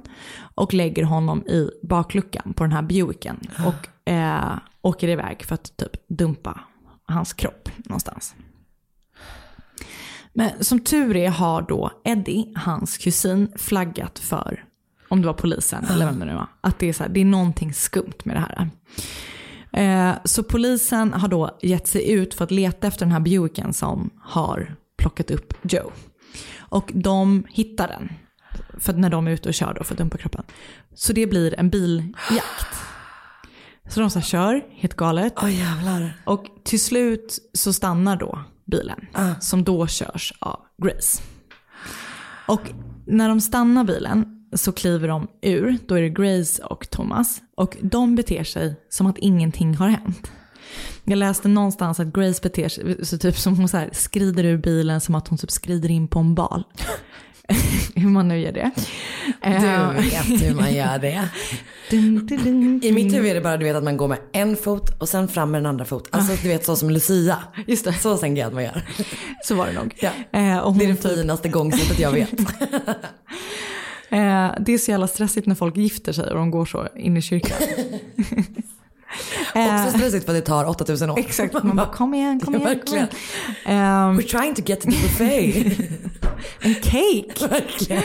[0.57, 5.77] och lägger honom i bakluckan på den här Buicken och eh, åker iväg för att
[5.77, 6.61] typ dumpa
[7.05, 8.35] hans kropp någonstans.
[10.33, 14.65] Men som tur är har då Eddie, hans kusin, flaggat för,
[15.09, 17.21] om det var polisen eller vem det nu var, att det är, så här, det
[17.21, 18.71] är någonting skumt med det här.
[19.73, 23.73] Eh, så polisen har då gett sig ut för att leta efter den här Buicken
[23.73, 25.91] som har plockat upp Joe.
[26.59, 28.09] Och de hittar den.
[28.77, 30.45] För när de är ute och kör då för att dumpa kroppen.
[30.95, 32.77] Så det blir en biljakt.
[33.89, 35.33] Så de så här kör, helt galet.
[35.43, 36.23] Åh jävlar.
[36.25, 39.07] Och till slut så stannar då bilen.
[39.41, 41.23] Som då körs av Grace.
[42.49, 42.61] Och
[43.07, 45.79] när de stannar bilen så kliver de ur.
[45.87, 47.43] Då är det Grace och Thomas.
[47.57, 50.31] Och de beter sig som att ingenting har hänt.
[51.05, 54.59] Jag läste någonstans att Grace beter sig så typ som hon så här skrider ur
[54.59, 56.65] bilen som att hon typ skrider in på en bal.
[57.95, 58.71] Hur man nu gör det.
[59.43, 59.51] Du
[60.03, 61.29] vet hur man gör det.
[61.91, 64.19] Dun, dun, dun, I mitt huvud är det bara du vet att man går med
[64.33, 66.09] en fot och sen fram med den andra fot.
[66.11, 67.39] Alltså du vet så som Lucia.
[67.67, 67.93] Just det.
[67.93, 68.83] Så tänker jag att man gör.
[69.45, 69.95] Så var det nog.
[70.01, 70.09] Ja.
[70.33, 72.31] Eh, Det är det typ- finaste gångsättet jag vet.
[74.11, 77.17] Eh, det är så jävla stressigt när folk gifter sig och de går så in
[77.17, 77.57] i kyrkan.
[79.55, 81.19] Också stressigt för att det tar 8000 år.
[81.19, 82.67] Exakt, man bara kom igen, kom igen.
[82.67, 83.07] verkligen.
[83.07, 83.17] Kom
[83.73, 83.83] igen.
[83.83, 85.79] Ehm, We're trying to get to the buffet.
[86.61, 87.49] en cake.
[87.49, 88.03] verkligen.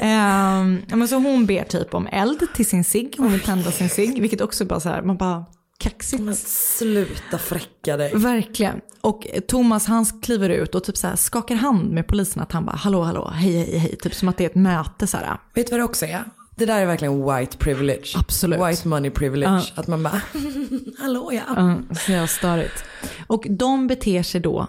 [0.00, 3.88] Ja, men så hon ber typ om eld till sin cigg, hon vill tända sin
[3.88, 5.44] cigg, vilket också bara så här, man bara
[5.78, 6.22] kaxigt.
[6.22, 8.12] Men sluta fräcka dig.
[8.14, 8.80] Verkligen.
[9.00, 12.64] Och Thomas han kliver ut och typ så här skakar hand med polisen att han
[12.64, 15.36] bara hallå hallå, hej hej hej, typ som att det är ett möte så här.
[15.54, 16.24] Vet du vad det också är?
[16.54, 18.12] Det där är verkligen white privilege.
[18.16, 18.60] Absolut.
[18.60, 19.72] White money privilege.
[19.74, 19.80] Ja.
[19.80, 20.22] Att man bara,
[20.98, 21.42] hallå ja.
[21.56, 22.84] Ja, så jävla störigt.
[23.26, 24.66] Och de beter sig då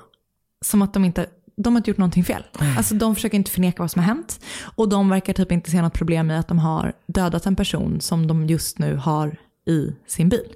[0.62, 2.44] som att de inte de har inte gjort någonting fel.
[2.78, 4.40] Alltså de försöker inte förneka vad som har hänt.
[4.76, 8.02] Och de verkar typ inte se något problem i att de har dödat en person
[8.02, 10.54] som de just nu har i sin bil.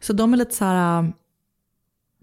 [0.00, 1.12] Så de är lite så här...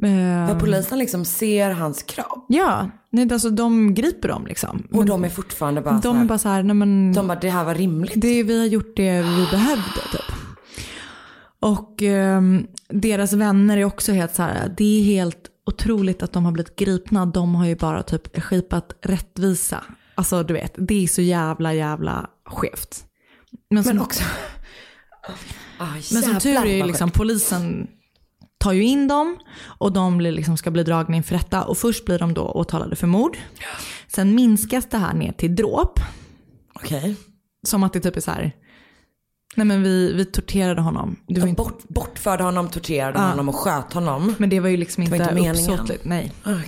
[0.03, 2.45] eh, För polisen liksom ser hans kropp.
[2.47, 4.87] Ja, nej, alltså de griper dem liksom.
[4.91, 7.13] Och de är fortfarande bara så de här, är bara så här, nej men...
[7.13, 8.13] de bara det här var rimligt.
[8.15, 10.35] Det, vi har gjort det vi behövde typ.
[11.59, 16.45] Och ehm, deras vänner är också helt så här, det är helt otroligt att de
[16.45, 17.25] har blivit gripna.
[17.25, 19.83] De har ju bara typ skipat rättvisa.
[20.15, 23.05] Alltså du vet, det är så jävla jävla skevt.
[23.69, 24.23] Men, som, Men också,
[25.77, 27.87] ah, men som jävlar tur är ju vad liksom polisen
[28.65, 31.63] tar ju in dem och de blir liksom, ska bli dragna inför rätta.
[31.63, 33.37] Och först blir de då åtalade för mord.
[34.07, 35.99] Sen minskas det här ner till dråp.
[36.73, 37.15] Okej.
[37.67, 38.51] Som att det typ är så här,
[39.55, 41.15] nej men vi, vi torterade honom.
[41.27, 43.27] Det var inte, Bort, bortförde honom, torterade Ja.
[43.27, 44.35] honom och sköt honom.
[44.37, 45.55] men det var ju liksom inte, inte meningen.
[45.55, 46.05] uppsåtligt.
[46.05, 46.31] Nej.
[46.45, 46.61] Oh.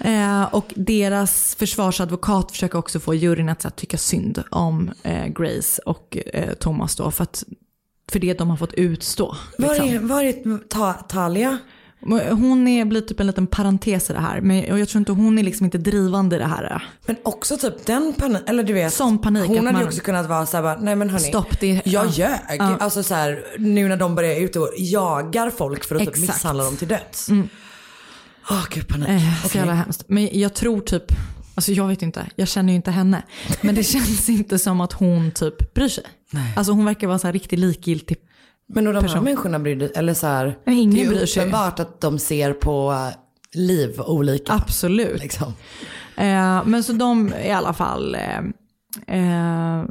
[0.00, 5.82] Eh, och deras försvarsadvokat försöker också få juryn att här, tycka synd om eh, Grace
[5.86, 7.10] och eh, Thomas då.
[7.10, 7.44] För, att,
[8.12, 9.36] för det de har fått utstå.
[9.58, 9.88] Var liksom.
[9.88, 11.58] är, var är ta, Talia?
[12.30, 14.40] Hon är, blir typ en liten parentes i det här.
[14.40, 16.88] Men jag tror inte hon är liksom inte drivande i det här.
[17.06, 18.92] Men också typ den panik, eller du vet.
[18.92, 21.24] Sån panik Hon hade ju också kunnat vara såhär bara, nej men hörni.
[21.24, 22.10] Stopp, det- jag ja.
[22.12, 22.38] ljög.
[22.58, 22.76] Ja.
[22.76, 26.28] Alltså så här, nu när de börjar ut och jagar folk för att typ Exakt.
[26.28, 27.28] misshandla dem till döds.
[27.28, 27.48] Mm.
[28.50, 29.08] Åh gud panik.
[29.08, 29.58] Eh, så Okej.
[29.58, 30.04] jävla hemskt.
[30.06, 31.04] Men jag tror typ,
[31.54, 33.22] alltså jag vet inte, jag känner ju inte henne.
[33.60, 36.04] Men det känns inte som att hon typ bryr sig.
[36.56, 38.16] Alltså hon verkar vara så här riktigt likgiltig.
[38.68, 39.24] Men och de här person.
[39.24, 41.42] människorna bryr sig, eller så här, Men ingen det är bryr sig.
[41.42, 43.16] uppenbart att de ser på eh,
[43.60, 44.52] liv olika.
[44.52, 45.20] Absolut.
[45.20, 45.52] Liksom.
[46.16, 48.38] Eh, men så de i alla fall, eh,
[49.06, 49.84] eh,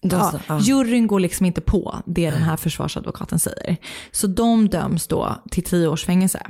[0.00, 0.58] ja, ja.
[0.60, 3.76] juryn går liksom inte på det den här försvarsadvokaten säger.
[4.10, 6.40] Så de döms då till tio års fängelse.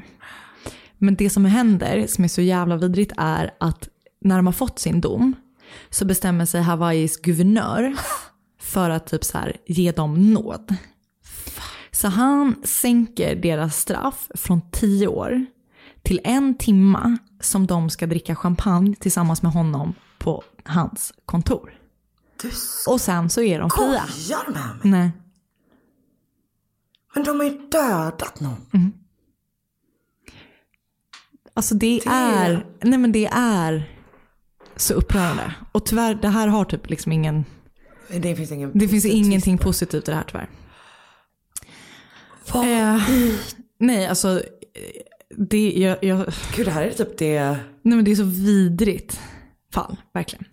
[0.98, 3.88] Men det som händer, som är så jävla vidrigt, är att
[4.20, 5.34] när de har fått sin dom
[5.90, 7.94] så bestämmer sig Hawaiis guvernör
[8.74, 10.76] för att typ så här, ge dem nåd.
[11.90, 15.46] Så han sänker deras straff från tio år
[16.02, 21.78] till en timma som de ska dricka champagne tillsammans med honom på hans kontor.
[22.88, 24.06] Och sen så är de fria.
[24.06, 25.00] Skojar med mig?
[25.00, 25.12] Nej.
[27.14, 28.92] Men de har ju dödat någon.
[31.54, 33.90] Alltså det, är, nej men det är
[34.76, 35.54] så upprörande.
[35.72, 37.44] Och tyvärr, det här har typ liksom ingen,
[38.08, 40.48] Det finns ingen det finns ingenting positivt i det här tyvärr.
[42.54, 43.00] Eh,
[43.78, 44.42] nej, alltså, eh,
[45.36, 46.26] det, jag, jag,
[46.56, 47.40] Gud det här är typ det.
[47.82, 49.20] nej men det är så vidrigt
[49.72, 50.44] fall, verkligen.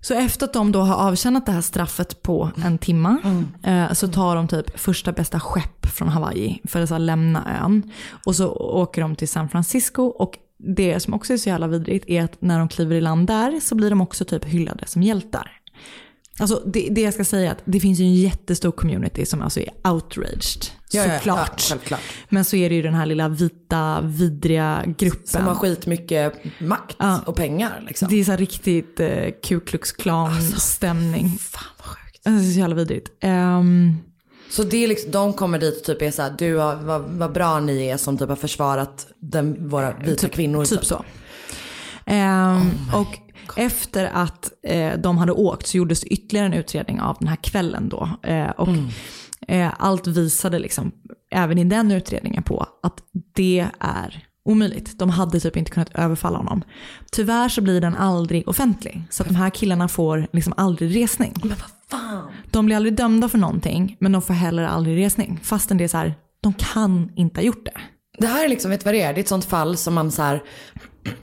[0.00, 3.18] Så efter att de då har avtjänat det här straffet på en timma
[3.62, 7.92] eh, så tar de typ första bästa skepp från Hawaii för att så lämna ön.
[8.26, 12.04] Och så åker de till San Francisco och det som också är så jävla vidrigt
[12.08, 15.02] är att när de kliver i land där så blir de också typ hyllade som
[15.02, 15.61] hjältar.
[16.38, 19.42] Alltså det, det jag ska säga är att det finns ju en jättestor community som
[19.42, 20.64] alltså är outraged.
[20.92, 21.48] Ja, ja, såklart.
[21.48, 22.00] ja, självklart.
[22.28, 25.26] Men så är det ju den här lilla vita, vidriga gruppen.
[25.26, 27.84] Som har skitmycket makt och pengar.
[27.86, 28.08] Liksom.
[28.08, 31.24] Det är så riktigt eh, Ku Klux Klan-stämning.
[31.24, 32.26] Alltså, Fan vad sjukt.
[32.26, 33.08] Alltså, det är så jävla vidrigt.
[33.20, 33.96] Ehm,
[34.50, 37.32] Så det är liksom, de kommer dit och typ är såhär, du har, vad, vad
[37.32, 40.64] bra ni är som typ har försvarat den, våra vita kvinnor.
[40.64, 41.04] Typ så.
[42.06, 43.18] Ehm, och
[43.56, 47.88] efter att eh, de hade åkt så gjordes ytterligare en utredning av den här kvällen
[47.88, 48.08] då.
[48.22, 48.68] Eh, och
[49.48, 50.92] eh, allt visade liksom,
[51.30, 52.98] även i den utredningen på att
[53.34, 54.98] det är omöjligt.
[54.98, 56.62] De hade typ inte kunnat överfalla honom.
[57.12, 59.02] Tyvärr så blir den aldrig offentlig.
[59.10, 61.34] Så att de här killarna får liksom aldrig resning.
[61.40, 62.30] Men vad fan.
[62.50, 65.40] De blir aldrig dömda för någonting, men de får heller aldrig resning.
[65.42, 67.80] Fastän det är så här, de kan inte ha gjort det.
[68.18, 69.14] Det här är liksom, vet du vad det är?
[69.14, 70.42] Det är ett sånt fall som man så här,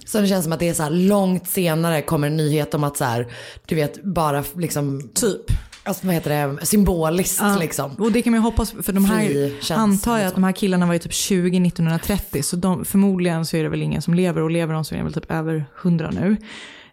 [0.06, 2.84] så det känns som att det är så här långt senare kommer en nyhet om
[2.84, 3.28] att så här,
[3.66, 5.42] du vet bara liksom, Typ.
[5.84, 7.92] alltså vad heter det, symboliskt Ja, liksom.
[7.92, 10.42] Och det kan man ju hoppas, för de här, antar jag att liksom.
[10.42, 13.82] de här killarna var ju typ 20 1930, så de, förmodligen så är det väl
[13.82, 16.38] ingen som lever, och lever de så är de väl typ över 100 nu.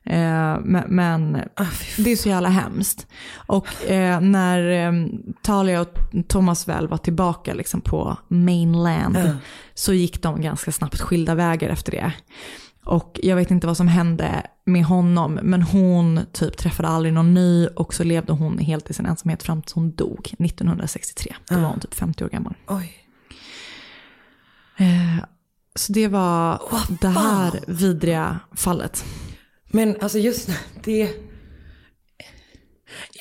[0.06, 1.64] Eh, men Ah,
[1.96, 3.06] det är så jävla hemskt.
[3.36, 5.06] Och eh, när eh,
[5.42, 5.88] Talia och
[6.28, 9.18] Thomas väl var tillbaka liksom på mainland
[9.74, 12.12] så gick de ganska snabbt skilda vägar efter det.
[12.86, 17.34] Och jag vet inte vad som hände med honom, men hon typ träffade aldrig någon
[17.34, 21.34] ny och så levde hon helt i sin ensamhet fram tills hon dog 1963.
[21.48, 22.54] Då var hon typ 50 år gammal.
[22.66, 22.92] Oj.
[24.76, 25.24] Eh,
[25.74, 26.62] så det var
[27.00, 29.04] det här vidriga fallet.
[29.70, 30.50] Men alltså just
[30.84, 31.10] det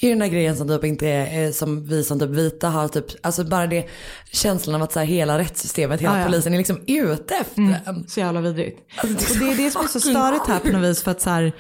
[0.02, 3.06] är den där grejen som typ inte är, som vi som typ vita har typ,
[3.22, 3.86] alltså bara det
[4.32, 6.26] känslan av att så här hela rättssystemet, hela Ah, ja.
[6.26, 8.08] polisen är liksom ute efter Mm, en.
[8.08, 8.80] så jävla vidrigt.
[8.98, 11.22] Alltså, Och det är det som är så störigt här på något vis för att
[11.22, 11.52] så här,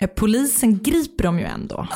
[0.00, 1.86] eh, polisen griper dem ju ändå.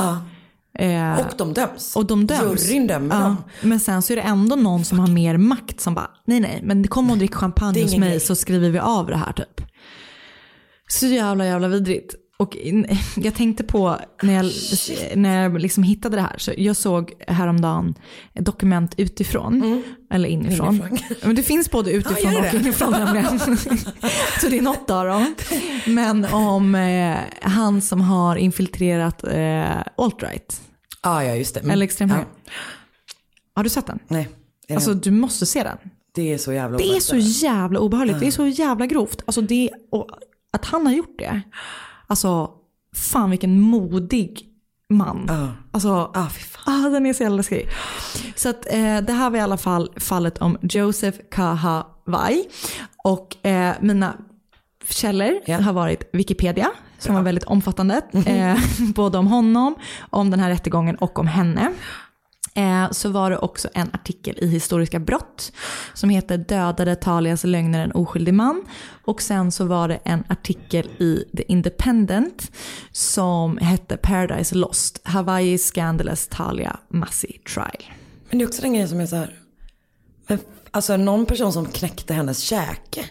[0.79, 1.97] Eh, Och de döms.
[1.97, 2.71] och de döms.
[2.71, 3.37] Juryn dömer dem.
[3.61, 6.61] Men sen så är det ändå någon som har mer makt som bara, nej nej,
[6.65, 8.21] men kom och drick Det champagne hos mig grej.
[8.21, 9.67] så skriver vi av det här typ.
[10.89, 12.15] Så jävla jävla vidrigt.
[12.43, 12.57] Och
[13.17, 14.53] jag tänkte på när jag,
[15.17, 17.95] när jag liksom hittade det här, så jag såg häromdagen
[18.35, 20.75] dokument utifrån, eller inifrån.
[20.75, 20.99] Inifrån.
[21.23, 23.39] Men det finns både utifrån gör och inifrån nämligen.
[24.41, 25.35] så det är något av dem.
[25.87, 30.61] Men om eh, han som har infiltrerat eh, alt-right,
[31.01, 31.61] Ah, ja just det.
[31.61, 31.71] Mm.
[31.71, 32.27] eller extremhöger.
[32.45, 32.53] Ja.
[33.57, 33.99] Har du sett den?
[34.09, 34.29] Nej.
[34.75, 35.79] Alltså du måste se den.
[36.15, 37.05] det är så jävla Det är obehagligt.
[37.05, 38.21] så jävla obehagligt.
[38.21, 39.23] Det är så jävla grovt.
[39.27, 40.09] Alltså det, och
[40.53, 41.43] att han har gjort det.
[42.13, 42.51] Alltså
[42.97, 44.47] fan vilken modig
[44.89, 45.25] man.
[45.29, 45.49] Ja.
[45.71, 46.85] Alltså, Ah, fan.
[46.85, 47.69] ah, den är så jävla läskig.
[48.37, 52.45] Så att, eh, det här var i alla fall fallet om Joseph Kahawai.
[53.05, 54.15] Och eh, mina
[54.89, 55.61] källor Ja.
[55.61, 58.01] har varit Wikipedia, som var väldigt omfattande.
[58.27, 58.59] Eh,
[58.95, 59.75] både om honom,
[60.11, 61.73] om den här rättegången och om henne.
[62.55, 65.53] Eh, så var det också en artikel i Historiska brott
[65.95, 68.65] som heter Dödade Talias lögner en oskyldig man.
[69.05, 72.53] Och sen så var det en artikel i The Independent
[72.93, 77.93] som hette Paradise Lost, Hawaii Scandalous Talia Massi Trial.
[78.31, 79.35] Men det är också den grejen som är så här.
[80.71, 83.05] Alltså någon person som knäckte hennes käke.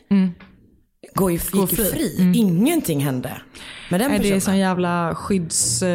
[1.13, 1.85] Går ju, Går fri.
[1.85, 2.31] fri.
[2.35, 3.41] Ingenting hände.
[3.89, 4.31] Med den Nej, personen.
[4.31, 5.81] det är sån jävla skydds...
[5.81, 5.89] Eh,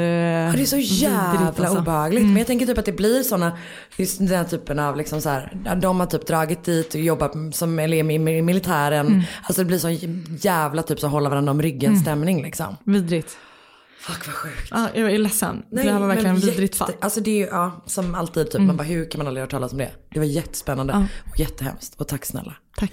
[0.46, 1.78] Ja, det är så jävla vidrigt, alltså.
[1.78, 2.24] obehagligt.
[2.24, 3.58] Men jag tänker typ att det blir såna,
[3.96, 7.32] just den här typen av liksom så här, de har typ dragit dit och jobbat
[7.52, 9.22] som, eller i militären.
[9.42, 9.94] Alltså det blir sån
[10.40, 12.76] jävla typ så hålla varandra om ryggen stämning liksom.
[12.84, 13.36] Vidrigt.
[14.00, 14.68] Fuck vad sjukt.
[14.70, 15.62] Ja, jag är ledsen.
[15.70, 16.92] det här var verkligen vidrigt fall.
[17.00, 19.50] Alltså det är ju, ja, som alltid typ, man bara hur kan man aldrig höra
[19.50, 19.90] talas om det?
[20.10, 21.30] Det var jättespännande Ja.
[21.32, 21.94] och jättehemskt.
[22.00, 22.54] Och tack snälla.
[22.76, 22.92] Tack.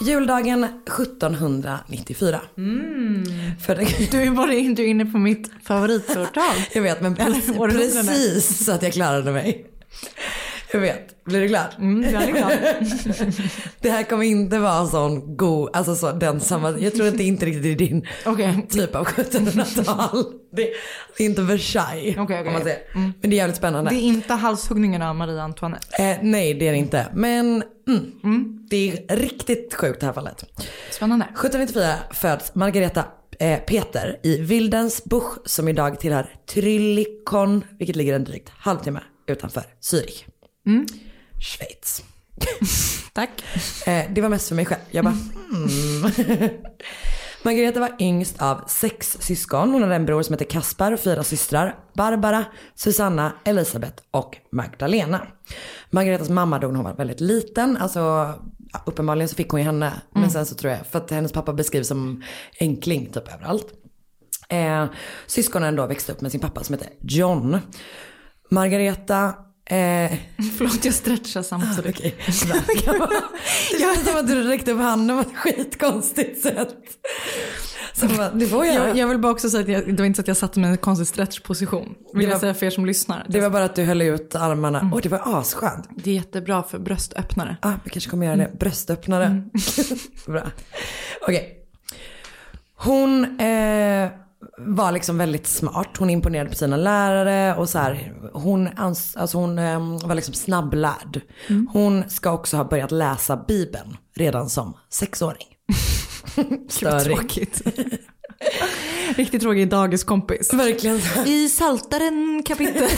[0.00, 2.40] Juldagen 1794.
[2.58, 3.24] Mm.
[3.66, 6.56] För det, Du är bara in, du är inne på mitt favoritårtal.
[6.72, 9.66] jag vet men precis så att jag klarade mig.
[10.72, 11.24] Jag vet.
[11.24, 11.66] Blir du glad?
[11.78, 12.52] Mm, jag är glad.
[13.80, 17.18] Det här kommer inte vara en sån god, alltså så, den samma, jag tror att
[17.18, 18.66] det inte riktigt är din Okej.
[18.70, 20.24] typ av 1700-tal.
[20.52, 20.68] Det,
[21.16, 22.46] det är inte Versailles okej.
[22.46, 22.78] om man säger.
[22.94, 23.12] Mm.
[23.20, 23.90] Men det är jävligt spännande.
[23.90, 26.02] Det är inte halshuggningen av Marie Antoinette.
[26.02, 27.06] Eh, nej det är det inte.
[27.14, 27.62] Men
[28.24, 30.44] mm, det är riktigt sjukt det här fallet.
[30.90, 31.24] Spännande.
[31.24, 33.04] 1794 föds Margareta
[33.38, 40.24] eh, Peter i Wildensbuch som idag tillhör Tryllikon, vilket ligger en drygt halvtimme utanför Zürich.
[40.66, 40.86] Mm.
[41.40, 42.02] Schweiz.
[43.12, 43.30] Tack.
[43.86, 44.80] Eh, det var mest för mig själv.
[44.90, 46.50] Jag bara, hmm.
[47.42, 49.70] Margareta var yngst av sex syskon.
[49.70, 51.78] Hon hade en bror som hette Kaspar och fyra systrar.
[51.94, 52.44] Barbara,
[52.74, 55.26] Susanna, Elisabeth och Magdalena.
[55.90, 57.76] Margaretas mamma dog när hon var väldigt liten.
[57.76, 58.34] Alltså
[58.86, 59.92] uppenbarligen så fick hon ju henne.
[60.14, 62.22] Men sen så tror jag, för att hennes pappa beskrivs som
[62.60, 63.66] enkling typ överallt.
[64.48, 64.86] Eh,
[65.26, 67.58] syskonen då växte upp med sin pappa som hette John.
[68.50, 69.34] Margareta
[69.70, 70.12] Eh,
[70.58, 71.96] Förlåt jag stretchar samtidigt.
[71.96, 72.14] Okej,
[72.84, 73.08] bra.
[73.72, 76.74] Det känns som att du räckte upp handen på ett skitkonstigt sätt.
[77.94, 78.74] Så bara, det får jag.
[78.88, 80.60] Jag, jag vill bara också säga att jag, det var inte så att jag satte
[80.60, 81.94] mig i en konstig stretchposition.
[82.14, 83.26] Vill var- jag säga för er som lyssnar.
[83.28, 84.90] Det var bara att du höll ut armarna.
[84.94, 85.88] Åh, det var asskönt.
[85.96, 87.56] Det är jättebra för bröstöppnare.
[87.62, 88.50] Ah, vi kanske kommer göra det.
[88.58, 89.42] Bröstöppnare.
[90.26, 90.42] Bra.
[91.22, 91.56] Okej.
[92.74, 94.08] Hon eh,
[94.58, 95.96] var liksom väldigt smart.
[95.98, 98.12] Hon imponerade på sina lärare och så här.
[98.32, 101.20] Hon, ans- alltså hon eh, var liksom snabblärd.
[101.72, 105.46] Hon ska också ha börjat läsa Bibeln redan som sexåring.
[106.68, 107.04] Störig.
[107.16, 107.62] Tråkigt.
[109.16, 110.52] Riktigt tråkig dagiskompis.
[110.52, 111.00] Verkligen.
[111.26, 112.88] I Saltaren kapitel.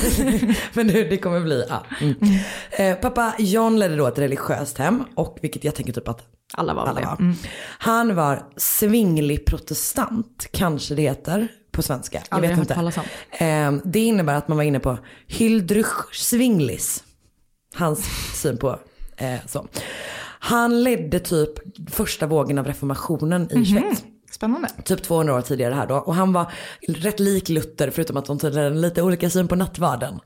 [0.74, 1.82] Men nu, det kommer bli, ja.
[2.00, 2.16] Mm.
[2.70, 6.20] Eh, pappa John ledde då ett religiöst hem och vilket jag tänker typ att
[6.54, 7.06] Alla var alla det.
[7.06, 7.16] var.
[7.20, 7.34] Mm.
[7.78, 12.18] Han var svinglig protestant, kanske det heter på svenska.
[12.18, 12.74] Jag Aldrig vet inte.
[12.74, 13.04] talas om.
[13.46, 17.04] Eh, det innebär att man var inne på Hildrych Zwinglis.
[17.74, 18.04] Hans
[18.42, 18.78] syn på
[19.16, 19.66] eh, så.
[20.44, 21.50] Han ledde typ
[21.90, 24.04] första vågen av reformationen i Schweiz.
[24.32, 24.68] Spännande.
[24.84, 25.94] Typ 200 år tidigare här då.
[25.94, 26.52] Och han var
[26.88, 30.20] rätt lik Luther förutom att de tydligen hade lite olika syn på nattvarden.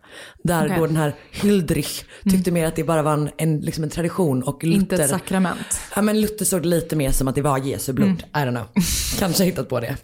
[0.45, 0.79] Där Okej.
[0.79, 4.43] då den här Hildrich tyckte mer att det bara var en, en, liksom en tradition
[4.43, 4.81] och Luther.
[4.81, 5.81] Inte ett sakrament.
[5.97, 8.25] Ja men Luther såg lite mer som att det var Jesu blod.
[8.35, 8.67] I don't know.
[9.19, 9.97] Kanske hittat på det.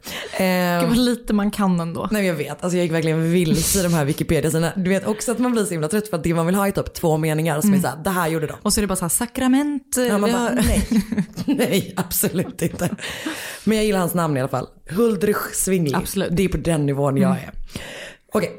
[0.44, 2.08] Eh, Gud vad lite man kan ändå.
[2.10, 4.72] Nej jag vet, alltså jag gick verkligen vilse i de här Wikipedia-sidorna.
[4.76, 6.66] Du vet också att man blir så himla trött för att det man vill ha
[6.66, 8.54] är typ två meningar som är såhär, det här gjorde de.
[8.62, 9.96] Och så är det bara så här sakrament.
[10.08, 10.88] Ja, man bara, nej.
[11.46, 12.90] nej, absolut inte.
[13.64, 14.68] Men jag gillar hans namn i alla fall.
[14.90, 15.94] Huldrych Zwingli.
[15.94, 16.36] Absolut.
[16.36, 17.50] Det är på den nivån jag är.
[18.32, 18.52] Okej,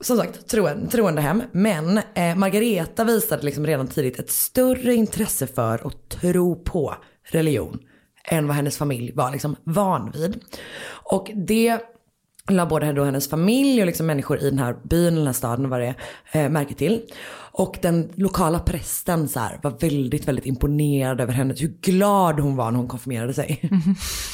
[0.00, 1.42] som sagt, troende, troende hem.
[1.52, 6.94] Men eh, Margareta visade liksom redan tidigt ett större intresse för att tro på
[7.30, 7.78] religion
[8.24, 10.40] än vad hennes familj var liksom van vid.
[10.88, 11.80] Och det
[12.48, 15.68] la både då hennes familj och liksom människor i den här byn, den här staden
[15.68, 15.94] vad det
[16.32, 17.02] är, eh, märke till.
[17.58, 21.54] Och den lokala prästen så här, var väldigt, väldigt imponerad över henne.
[21.58, 23.70] Hur glad hon var när hon konfirmerade sig.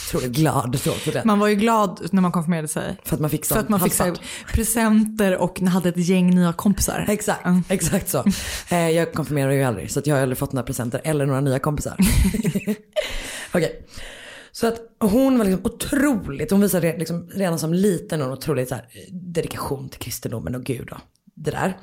[0.08, 1.24] Otroligt glad så för det.
[1.24, 2.96] Man var ju glad när man konfirmerade sig.
[3.04, 4.14] För att man fick För sån att man fick så
[4.52, 7.06] presenter och hade ett gäng nya kompisar.
[7.08, 8.24] Exakt, exakt så.
[8.70, 11.58] Eh, jag konfirmerar ju aldrig så jag har aldrig fått några presenter eller några nya
[11.58, 11.96] kompisar.
[13.54, 13.86] Okej.
[14.52, 18.74] Så att hon var liksom otroligt, hon visade liksom redan som liten en otroligt så
[18.74, 20.98] här, dedikation till kristendomen och Gud och
[21.34, 21.76] det där.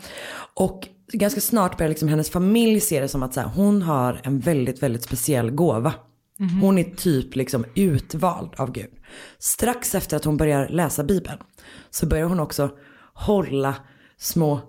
[0.53, 4.21] Och ganska snart börjar liksom hennes familj se det som att så här, hon har
[4.23, 5.93] en väldigt, väldigt speciell gåva.
[6.39, 6.61] Mhm.
[6.61, 8.91] Hon är typ liksom utvald av Gud.
[9.39, 11.37] Strax efter att hon börjar läsa Bibeln
[11.89, 12.69] så börjar hon också
[13.13, 13.75] hålla
[14.17, 14.61] små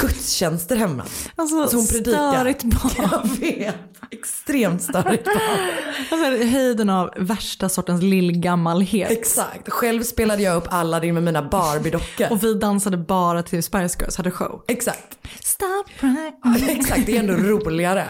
[0.00, 1.04] gudstjänster hemma.
[1.36, 2.32] Alltså, hon predikar.
[2.32, 2.92] störigt barn.
[2.96, 3.74] Jag vet.
[4.10, 5.70] Extremt störigt barn.
[6.10, 9.10] Alltså, höjden av värsta sortens lillgammalhet.
[9.10, 9.70] Exakt.
[9.70, 12.26] Själv spelade jag upp Aladdin med mina Barbie-dockor.
[12.30, 14.64] Och vi dansade bara till Spice Girls, hade show.
[14.68, 15.18] Exakt.
[15.40, 16.68] Stop right.
[16.68, 18.08] Exakt, det är ändå roligare.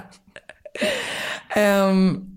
[1.56, 2.28] Um,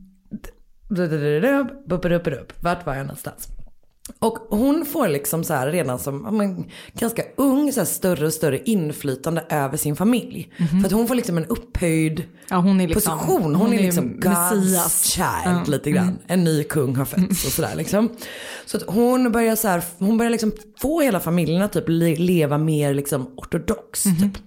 [2.61, 3.47] vart var jag någonstans?
[4.20, 8.34] Och hon får liksom så här redan som men, ganska ung så här större och
[8.34, 10.49] större inflytande över sin familj.
[10.82, 13.56] För att hon får liksom en upphöjd Ja, hon liksom, position.
[13.56, 15.06] Hon, är liksom God's Messias.
[15.06, 15.64] child Ja.
[15.68, 16.18] lite grann.
[16.28, 18.10] En ny kung har fötts och sådär liksom.
[18.66, 20.51] Så att hon börjar så här, hon börjar liksom
[20.82, 24.03] få hela familjen att typ le- leva mer liksom ortodox.
[24.03, 24.38] Typ.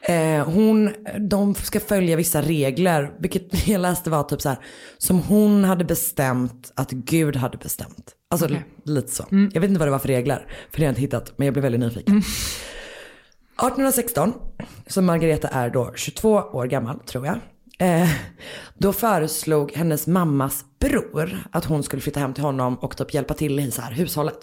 [0.00, 0.90] Eh, hon,
[1.30, 4.58] de ska följa vissa regler, vilket jag läste var typ så här,
[4.98, 8.14] som hon hade bestämt att Gud hade bestämt.
[8.30, 8.64] Alltså Okej.
[8.84, 9.26] lite så.
[9.30, 11.46] Jag vet inte vad det var för regler, för det har jag inte hittat, men
[11.46, 12.18] jag blev väldigt nyfiken.
[12.18, 14.32] 1816,
[14.86, 17.38] så Margareta är då 22 år gammal tror jag.
[17.80, 18.08] Eh,
[18.78, 23.34] då föreslog hennes mammas bror att hon skulle flytta hem till honom och typ hjälpa
[23.34, 24.38] till i så här hushållet.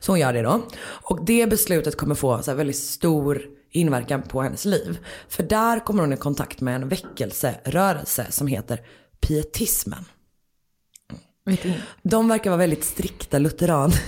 [0.00, 0.62] Så hon gör det då.
[0.82, 4.98] Och det beslutet kommer få så väldigt stor inverkan på hennes liv.
[5.28, 8.80] För där kommer hon i kontakt med en väckelserörelse som heter
[9.20, 10.04] pietismen.
[11.46, 11.66] Vet.
[12.02, 14.00] De verkar vara väldigt strikta lutheraner.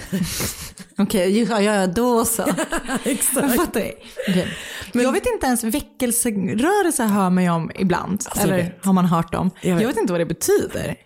[0.98, 2.42] Okej, ja, ja, ja, då så.
[3.04, 3.36] Exakt.
[3.36, 3.92] Jag fattar.
[4.28, 4.48] Okej.
[4.92, 8.12] jag vet inte ens, väckelserörelse hör man ju om ibland.
[8.12, 8.84] Alltså, eller vet.
[8.84, 9.50] har man hört om.
[9.60, 9.88] Jag Jag vet.
[9.88, 10.96] vet, inte vad det betyder.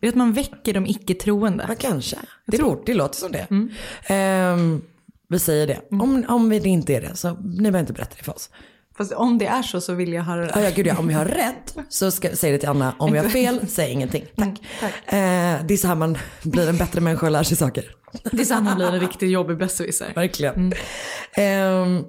[0.00, 1.64] Det är att man väcker de icke-troende.
[1.68, 2.16] Ja, kanske.
[2.46, 3.46] Det, låter, det låter som det.
[3.50, 3.70] Mm.
[4.06, 4.82] Ehm,
[5.28, 5.80] vi säger det.
[5.90, 8.50] Om, om det inte är det så ni behöver inte berätta det för oss.
[8.96, 10.52] Fast om det är så så vill jag höra det.
[10.54, 10.98] Ja, ja, gud, ja.
[10.98, 12.94] Om jag har rätt så ska, säg det till Anna.
[12.98, 14.24] Om jag har fel, säg ingenting.
[14.36, 14.58] Tack.
[15.06, 17.84] Eh, det är så här man blir en bättre människa och lär sig saker.
[18.32, 20.12] Det är så här man blir en riktigt jobbig besserwisser.
[20.14, 20.72] Verkligen.
[21.36, 22.04] Ehm,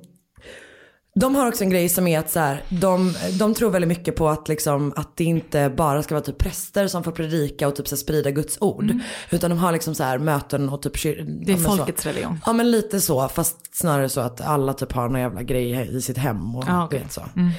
[1.20, 4.16] de har också en grej som är att så här, de, de tror väldigt mycket
[4.16, 7.76] på att, liksom, att det inte bara ska vara typ präster som får predika och
[7.76, 8.93] typ så här, sprida Guds ord.
[9.32, 11.45] Utan de har liksom så här, möten och typ kyr- Mm.
[11.45, 11.78] Det är ja, men så.
[11.78, 12.39] folkets religion.
[12.45, 16.01] Ja men lite så, fast snarare så att alla typ har någon jävla grej i
[16.01, 16.88] sitt hem och okej.
[16.91, 17.22] du vet så.
[17.36, 17.51] Mm.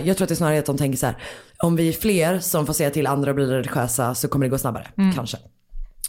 [0.00, 1.16] Eh, jag tror att det är snarare att de tänker så här,
[1.58, 4.50] om vi är fler som får säga till andra att bli religiösa så kommer det
[4.50, 5.12] gå snabbare, Mm.
[5.12, 5.36] kanske.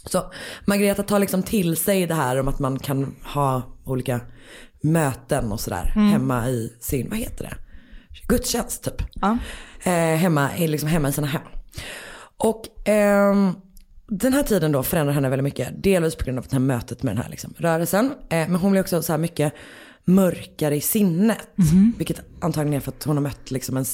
[0.04, 0.32] Så
[0.66, 4.20] Margareta tar liksom till sig det här om att man kan ha olika
[4.80, 6.08] möten och sådär Mm.
[6.12, 7.56] hemma i sin, vad heter det?
[8.28, 9.02] Gudstjänst typ.
[9.14, 9.38] Ja.
[9.82, 11.42] Eh, hemma, liksom hemma i sina hem.
[12.36, 13.52] Och ehm,
[14.06, 15.82] den här tiden då förändrar henne väldigt mycket.
[15.82, 18.06] Delvis på grund av det här mötet med den här liksom, rörelsen.
[18.06, 19.52] Eh, men hon blir också så här mycket
[20.08, 21.38] mörkare i sinnet.
[21.98, 23.84] Vilket antagligen är för att hon har mött liksom en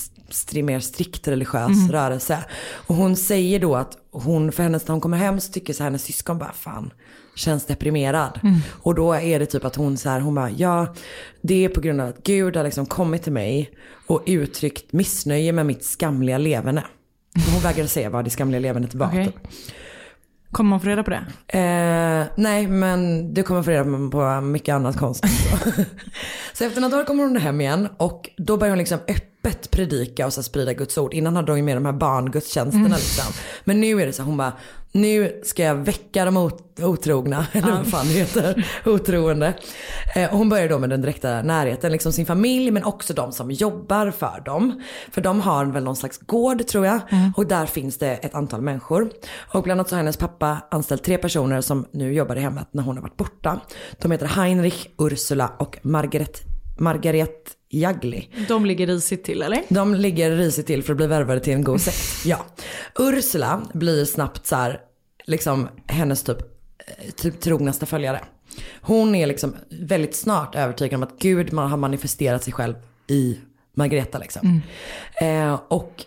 [0.65, 1.93] mer strikt religiös Mhm.
[1.93, 2.39] rörelse.
[2.87, 5.83] Och hon säger då att hon, för hennes, när hon kommer hem så tycker så
[5.83, 6.93] här, hennes syskon bara fan
[7.37, 8.41] känns deprimerad.
[8.43, 8.59] Mm.
[8.69, 10.95] Och då är det typ att hon så här, hon bara ja
[11.43, 13.71] det är på grund av att Gud har liksom kommit till mig
[14.07, 16.85] och uttryckt missnöje med mitt skamliga levande.
[17.35, 19.07] Och Hon vägrade säga vad det skamliga levernet var.
[19.07, 19.33] Okej.
[20.55, 21.25] Kommer man få reda på det?
[21.59, 25.31] Eh, nej, men du kommer få reda på mycket annat konstigt.
[26.53, 26.65] Så.
[26.65, 30.33] efter något år kommer hon hem igen och då börjar hon liksom öppet predika och
[30.33, 31.15] så sprida Guds ord.
[31.15, 32.97] Innan hade hon ju med de här barngudstjänsterna Mm.
[32.97, 33.33] liksom.
[33.65, 34.53] Men nu är det så här, hon bara,
[34.95, 39.55] nu ska jag väcka de ot- otrogna, eller vad fan det heter, otroende.
[40.17, 43.51] Eh, hon börjar då med den direkta närheten, liksom sin familj men också de som
[43.51, 44.83] jobbar för dem.
[45.11, 47.01] För de har väl någon slags gård tror jag
[47.37, 49.11] och där finns det ett antal människor.
[49.53, 52.69] Och bland annat så har hennes pappa anställt tre personer som nu jobbar i hemmet
[52.71, 53.61] när hon har varit borta.
[53.99, 56.41] De heter Heinrich, Ursula och Margaret,
[56.79, 58.29] Margaret Jagli.
[58.49, 59.63] De ligger risigt till eller?
[59.69, 62.25] De ligger risigt till för att bli värvade till en god sekt.
[62.27, 62.47] Ja.
[62.99, 64.81] Ursula blir snabbt så här,
[65.25, 68.21] liksom hennes typ, eh, typ trognaste följare.
[68.81, 72.75] Hon är liksom väldigt snart övertygad om att Gud man har manifesterat sig själv
[73.07, 73.39] i
[73.75, 74.63] Margareta liksom.
[75.21, 76.05] Eh, och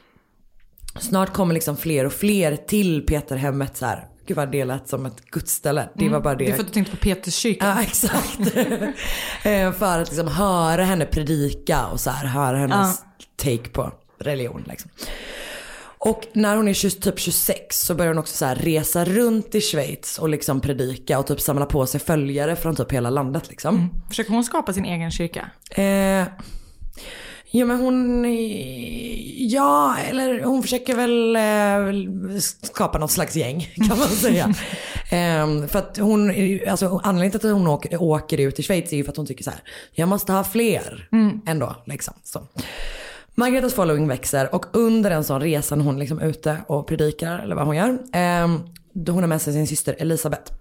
[0.99, 4.07] snart kommer liksom fler och fler till Peterhemmet så här.
[4.28, 5.89] Gud vad det lät som ett gudsställe.
[5.95, 6.45] Det var bara det.
[6.45, 7.69] Det är för att du tänkte på Peterskyrkan.
[7.69, 8.39] Ja exakt.
[9.43, 13.01] Eh, för att liksom höra henne predika och så här, höra hennes
[13.36, 14.63] take på religion.
[14.67, 14.91] Liksom.
[15.99, 19.61] Och när hon är 20, typ 26 så börjar hon också så resa runt i
[19.61, 23.89] Schweiz och liksom predika och typ samla på sig följare från typ hela landet liksom.
[24.09, 25.49] Försöker hon skapa sin egen kyrka?
[25.69, 26.28] Eh,
[27.52, 28.26] ja men hon,
[29.38, 34.54] ja eller hon försöker väl eh, skapa något slags gäng kan man säga.
[35.12, 36.32] eh, för att hon,
[36.70, 39.26] alltså anledningen till att hon åker, åker ut i Schweiz är ju för att hon
[39.26, 39.60] tycker så här,
[39.91, 41.08] jag måste ha fler
[41.48, 42.14] ändå liksom.
[42.24, 42.41] Så.
[43.36, 47.39] Margaretas following växer och under en sån resa när hon är liksom ute och predikar
[47.39, 47.89] eller vad hon gör.
[48.14, 48.58] Eh,
[48.93, 50.52] då hon har med sig sin syster Elisabeth.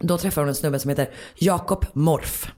[0.00, 2.52] Då träffar hon en snubbe som heter Jakob Morf.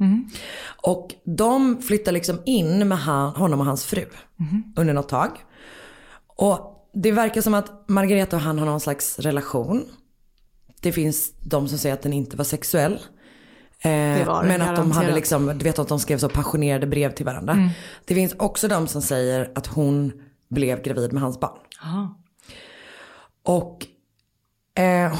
[0.83, 4.05] Och de flyttar liksom in med han, honom och hans fru
[4.77, 5.31] under något tag.
[6.37, 9.85] Och det verkar som att Margareta och han har någon slags relation.
[10.81, 12.93] Det finns de som säger att den inte var sexuell.
[12.93, 15.15] Eh, Det var men att de hade garanterat.
[15.15, 17.53] liksom, du vet att de skrev så passionerade brev till varandra.
[17.53, 17.69] Mm.
[18.05, 20.13] Det finns också de som säger att hon
[20.51, 21.59] blev gravid med hans barn.
[21.85, 22.19] Aha.
[23.45, 23.87] Och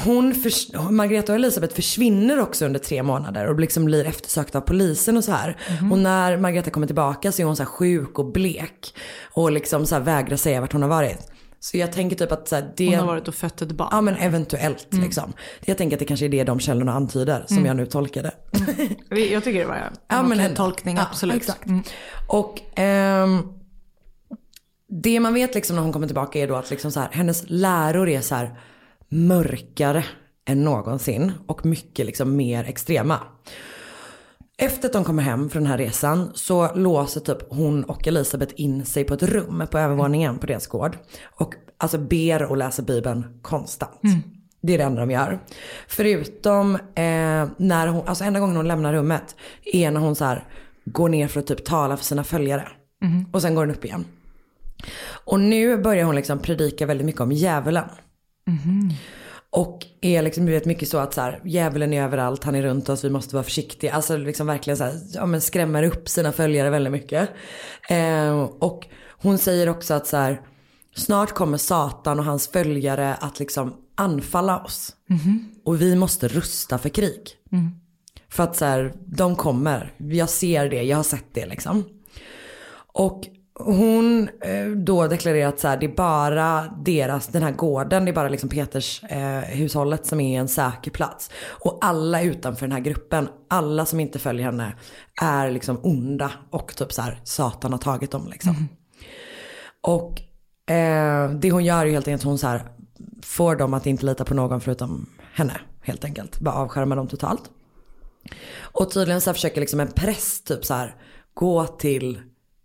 [0.05, 4.61] hon, förs- Margareta och Elisabeth försvinner också under tre månader och liksom blir eftersökta av
[4.61, 5.57] polisen och så här.
[5.81, 5.91] Mhm.
[5.91, 8.93] Och när Margareta kommer tillbaka så är hon så här sjuk och blek.
[9.33, 11.17] Och liksom så vägrar säga vart hon har varit.
[11.59, 12.85] Så jag tänker typ att så här, det...
[12.89, 13.87] Hon har varit och fött ett barn.
[13.91, 15.05] Ja men eventuellt Mm.
[15.05, 15.33] liksom.
[15.65, 17.67] Jag tänker att det kanske är det de källorna antyder som Mm.
[17.67, 18.31] jag nu tolkade.
[19.31, 21.35] Jag tycker det var en Ja, men tolkning, Ja, absolut.
[21.35, 21.63] exakt.
[22.27, 23.39] Och ehm,
[25.03, 27.43] det man vet liksom när hon kommer tillbaka är då att liksom så här, hennes
[27.47, 28.59] läror är så här
[29.11, 30.05] mörkare
[30.45, 33.19] än någonsin och mycket liksom mer extrema.
[34.57, 38.53] Efter att de kommer hem från den här resan så låser typ hon och Elisabeth
[38.57, 40.97] in sig på ett rum på övervåningen på deras gård.
[41.23, 44.03] Och alltså ber och läser bibeln konstant.
[44.03, 44.21] Mm.
[44.61, 45.39] Det är det enda de gör.
[45.87, 49.35] Förutom eh, när hon, alltså enda gången hon lämnar rummet
[49.73, 50.47] är när hon så här
[50.85, 52.67] går ner för att typ tala för sina följare.
[53.01, 53.25] Mhm.
[53.31, 54.05] Och sen går hon upp igen.
[55.25, 57.89] Och nu börjar hon liksom predika väldigt mycket om djävulen.
[58.47, 58.93] Mhm.
[59.49, 62.61] Och är liksom du vet mycket så att så här, djävulen är överallt, han är
[62.61, 63.93] runt oss, vi måste vara försiktiga.
[63.93, 67.29] Alltså liksom verkligen så här, ja men skrämmer upp sina följare väldigt mycket.
[67.89, 70.41] Eh, och hon säger också att så här,
[70.95, 74.95] snart kommer Satan och hans följare att liksom anfalla oss.
[75.09, 75.49] Mhm.
[75.65, 77.21] Och vi måste rusta för krig.
[77.51, 77.71] Mm.
[78.29, 81.83] För att så här, de kommer, jag ser det, jag har sett det liksom.
[82.93, 83.21] Och
[83.53, 88.11] hon eh, då deklarerar att så här, det är bara deras, den här gården, det
[88.11, 91.31] är bara liksom Peters eh, hushållet som är en säker plats.
[91.47, 94.75] Och alla utanför den här gruppen, alla som inte följer henne
[95.21, 98.67] är liksom onda och typ så här, Satan har tagit dem liksom.
[99.81, 100.21] Och
[100.73, 102.63] eh, det hon gör är helt enkelt hon så här,
[103.23, 106.39] får dem att inte lita på någon förutom henne helt enkelt.
[106.39, 107.43] Bara avskärma dem totalt.
[108.61, 110.95] Och tydligen så försöker liksom en präst typ så här
[111.33, 112.19] gå till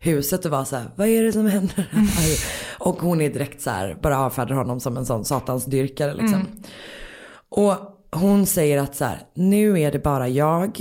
[0.06, 2.08] huset och vara så här, vad är det som händer här?
[2.78, 6.34] Och hon är direkt så här, bara avfärdar honom som en sån satansdyrkare liksom.
[6.40, 6.46] Mm.
[7.48, 7.74] Och
[8.12, 10.80] hon säger att så här, nu är det bara jag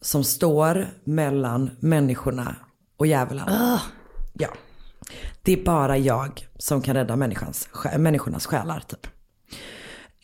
[0.00, 2.56] som står mellan människorna
[2.96, 3.44] och djävulen.
[4.32, 4.48] Ja.
[5.42, 9.06] Det är bara jag som kan rädda människans, människornas själar typ.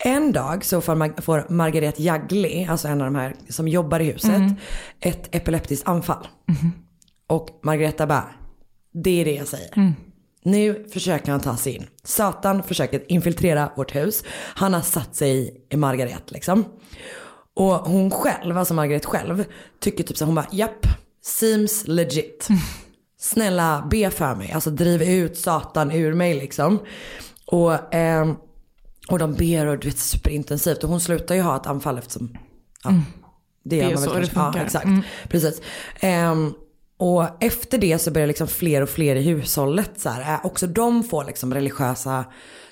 [0.05, 4.01] En dag så får, Mar- får Margaret Jagli, alltså en av de här som jobbar
[4.01, 4.55] i huset, Mm.
[5.01, 6.27] ett epileptiskt anfall.
[7.31, 8.25] Och Margareta bara,
[8.93, 9.79] det är det jag säger.
[9.79, 9.93] Mm.
[10.43, 11.87] Nu försöker han ta sig in.
[12.05, 14.25] Satan försöker infiltrera vårt hus.
[14.33, 16.65] Han har satt sig i Margaret liksom.
[17.55, 19.45] Och hon själv, alltså Margaret själv,
[19.81, 20.87] tycker typ så hon bara, japp,
[21.25, 22.49] seems legit.
[23.19, 26.79] Snälla be för mig, alltså driv ut Satan ur mig liksom.
[27.47, 28.37] Och, ehm,
[29.09, 30.85] och de ber och du vet superintensivt.
[30.85, 32.37] Och hon slutar ju ha ett anfall eftersom,
[32.85, 33.03] ja, Mm.
[33.65, 34.39] det Det gör man väl så det kanske.
[34.39, 34.65] Ja, funkar.
[34.65, 34.85] exakt.
[34.85, 35.03] Mm.
[35.29, 35.61] Precis.
[36.01, 36.55] Ehm,
[37.01, 40.67] och efter det så börjar liksom fler och fler i hushållet så här, äh, också
[40.67, 42.25] de får liksom religiösa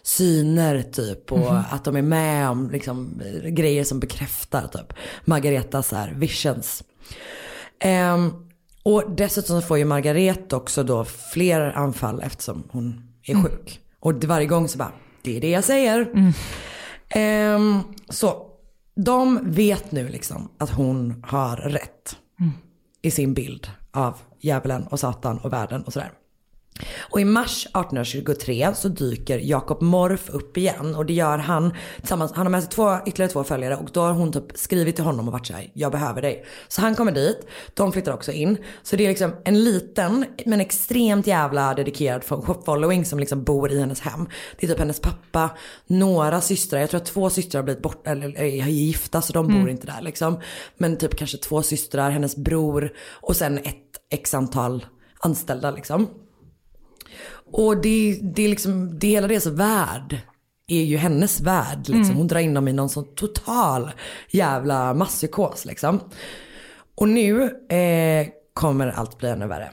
[0.02, 1.62] syner typ och Mhm.
[1.70, 4.92] att de är med om liksom eh, grejer som bekräftar typ
[5.24, 6.84] Margaretas så här visions.
[7.80, 8.30] Ehm,
[8.82, 13.42] och dessutom får ju Margaret också då fler anfall eftersom hon är Mm.
[13.44, 13.80] sjuk.
[14.00, 16.32] Och varje gång så bara, det är det jag säger.
[17.08, 18.46] Ehm, så
[18.96, 22.52] de vet nu liksom att hon har rätt Mm.
[23.02, 26.12] i sin bild av djävulen och Satan och världen och sådär.
[27.10, 32.32] Och i mars 1823 så dyker Jakob Morf upp igen och det gör han tillsammans,
[32.32, 35.04] han har med sig två, ytterligare två följare och då har hon typ skrivit till
[35.04, 36.44] honom och varit såhär, jag behöver dig.
[36.68, 38.58] Så han kommer dit, de flyttar också in.
[38.82, 43.72] Så det är liksom en liten men extremt jävla dedikerad fo- following som liksom bor
[43.72, 44.28] i hennes hem.
[44.60, 45.50] Det är typ hennes pappa,
[45.86, 49.46] några systrar, jag tror att två systrar har blivit bort, eller är gifta så de
[49.46, 49.68] bor Mm.
[49.68, 50.40] inte där liksom.
[50.76, 53.74] Men typ kanske två systrar, hennes bror och sen ett
[54.10, 54.86] x antal
[55.20, 56.08] anställda liksom.
[57.52, 60.20] Och det, det är liksom, det hela deras värld
[60.68, 61.78] är ju hennes värld.
[61.78, 62.04] Liksom.
[62.04, 62.16] Mm.
[62.16, 63.90] Hon drar in dem i någon sån total
[64.30, 66.00] jävla masspsykos liksom.
[66.94, 69.70] Och nu eh, kommer allt bli ännu värre.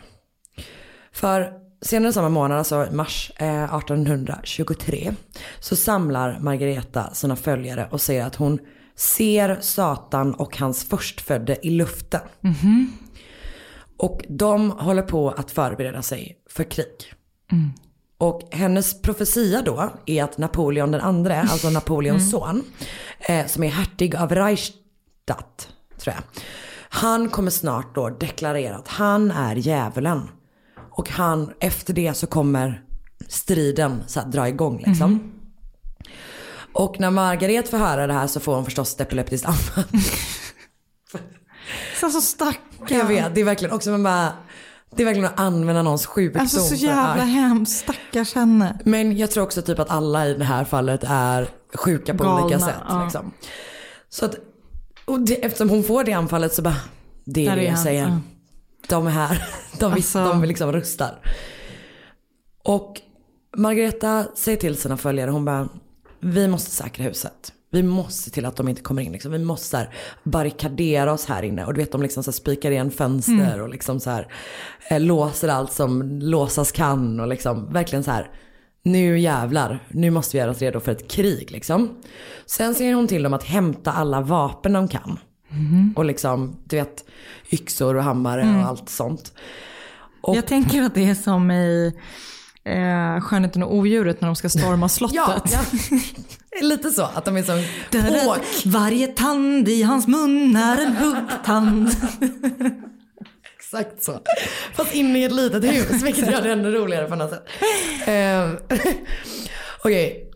[1.12, 5.14] För senare samma månad, alltså mars eh, 1823,
[5.60, 8.60] så samlar Margareta sina följare och säger att hon
[8.96, 12.22] ser Satan och hans förstfödde i luften.
[12.42, 12.92] Mhm.
[13.98, 17.15] Och de håller på att förbereda sig för krig.
[17.52, 17.72] Mm.
[18.18, 22.32] Och hennes profetia då är att Napoleon den andre, alltså Napoleons Mm.
[22.32, 22.64] son,
[23.20, 25.68] eh, som är hertig av Reichstadt,
[25.98, 26.24] tror jag.
[26.90, 30.30] Han kommer snart då deklarera att han är djävulen.
[30.92, 32.84] Och han, efter det så kommer
[33.28, 35.12] striden så här, dra igång liksom.
[35.12, 35.32] Mhm.
[36.74, 39.84] Och när Margaret får höra det här så får hon förstås ett epileptiskt anfall.
[42.00, 42.54] Så, så.
[42.90, 44.34] Jag vet, det är verkligen också man bara,
[44.96, 46.42] det är verkligen att använda någons sjukdom.
[46.42, 48.80] Alltså så jävla hemskt, stackars henne.
[48.86, 52.44] Men jag tror också typ att alla i det här fallet är sjuka på Galna,
[52.46, 52.76] olika sätt.
[52.90, 53.04] ja.
[53.04, 53.32] Liksom.
[54.10, 54.36] Så att,
[55.06, 56.76] och det, eftersom hon får det anfallet så bara,
[57.26, 58.04] det är Där det jag säger.
[58.08, 58.20] ja.
[58.88, 59.44] De är här,
[59.80, 60.24] de, Alltså.
[60.26, 61.20] de liksom rustar.
[62.64, 63.02] Och
[63.58, 65.70] Margareta säger till sina följare, hon bara,
[66.20, 67.52] vi måste säkra huset.
[67.76, 69.12] Vi måste se till att de inte kommer in.
[69.12, 69.32] Liksom.
[69.32, 69.90] Vi måste här,
[70.24, 71.66] barrikadera oss här inne.
[71.66, 73.62] Och du vet de liksom så här, spikar igen fönster Mm.
[73.62, 74.28] och liksom så här,
[74.90, 77.20] eh, låser allt som låsas kan.
[77.20, 78.30] Och liksom verkligen så här,
[78.84, 81.90] nu jävlar, nu måste vi göra oss redo för ett krig liksom.
[82.46, 85.20] Sen säger hon till dem att hämta alla vapen de kan.
[85.96, 87.06] Och liksom, du vet,
[87.52, 88.60] yxor och hammare Mm.
[88.60, 89.34] och allt sånt.
[90.22, 91.94] Och, Jag tänker att det är som i
[92.66, 95.16] eh, Skönheten och odjuret när de ska storma slottet.
[95.16, 96.00] Ja, ja.
[96.62, 98.36] Lite så, att de är som på.
[98.66, 101.90] Varje tand i hans mun är en huggtand.
[103.58, 104.20] Exakt så.
[104.74, 107.48] Fast inne i ett litet hus, vilket gör det ännu roligare på något sätt.
[108.06, 108.58] Ehm,
[109.84, 110.32] Okej,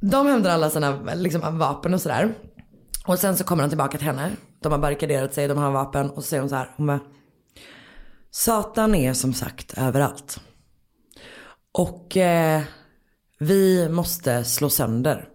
[0.00, 2.34] de hämtar alla sina liksom, vapen och sådär.
[3.06, 4.30] Och sen så kommer de tillbaka till henne.
[4.62, 6.10] De har barrikaderat sig, de har vapen.
[6.10, 7.00] Och så säger hon så här, hon bara,
[8.30, 10.40] Satan är som sagt överallt.
[11.74, 12.62] Och eh,
[13.38, 15.28] vi måste slå sönder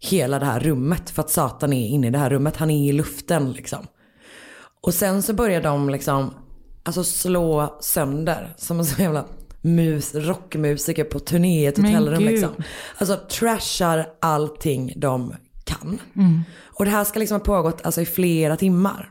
[0.00, 1.10] hela det här rummet.
[1.10, 2.56] För att Satan är inne i det här rummet.
[2.56, 3.86] Han är i luften liksom.
[4.80, 6.34] Och sen så börjar de liksom
[6.82, 9.24] alltså slå sönder som en sån jävla
[9.60, 12.50] mus, rockmusiker på turné i ett hotellrum liksom.
[12.98, 15.34] Alltså trashar allting de
[15.64, 15.98] kan.
[16.16, 16.42] Mm.
[16.60, 19.10] Och det här ska liksom ha pågått alltså, i flera timmar.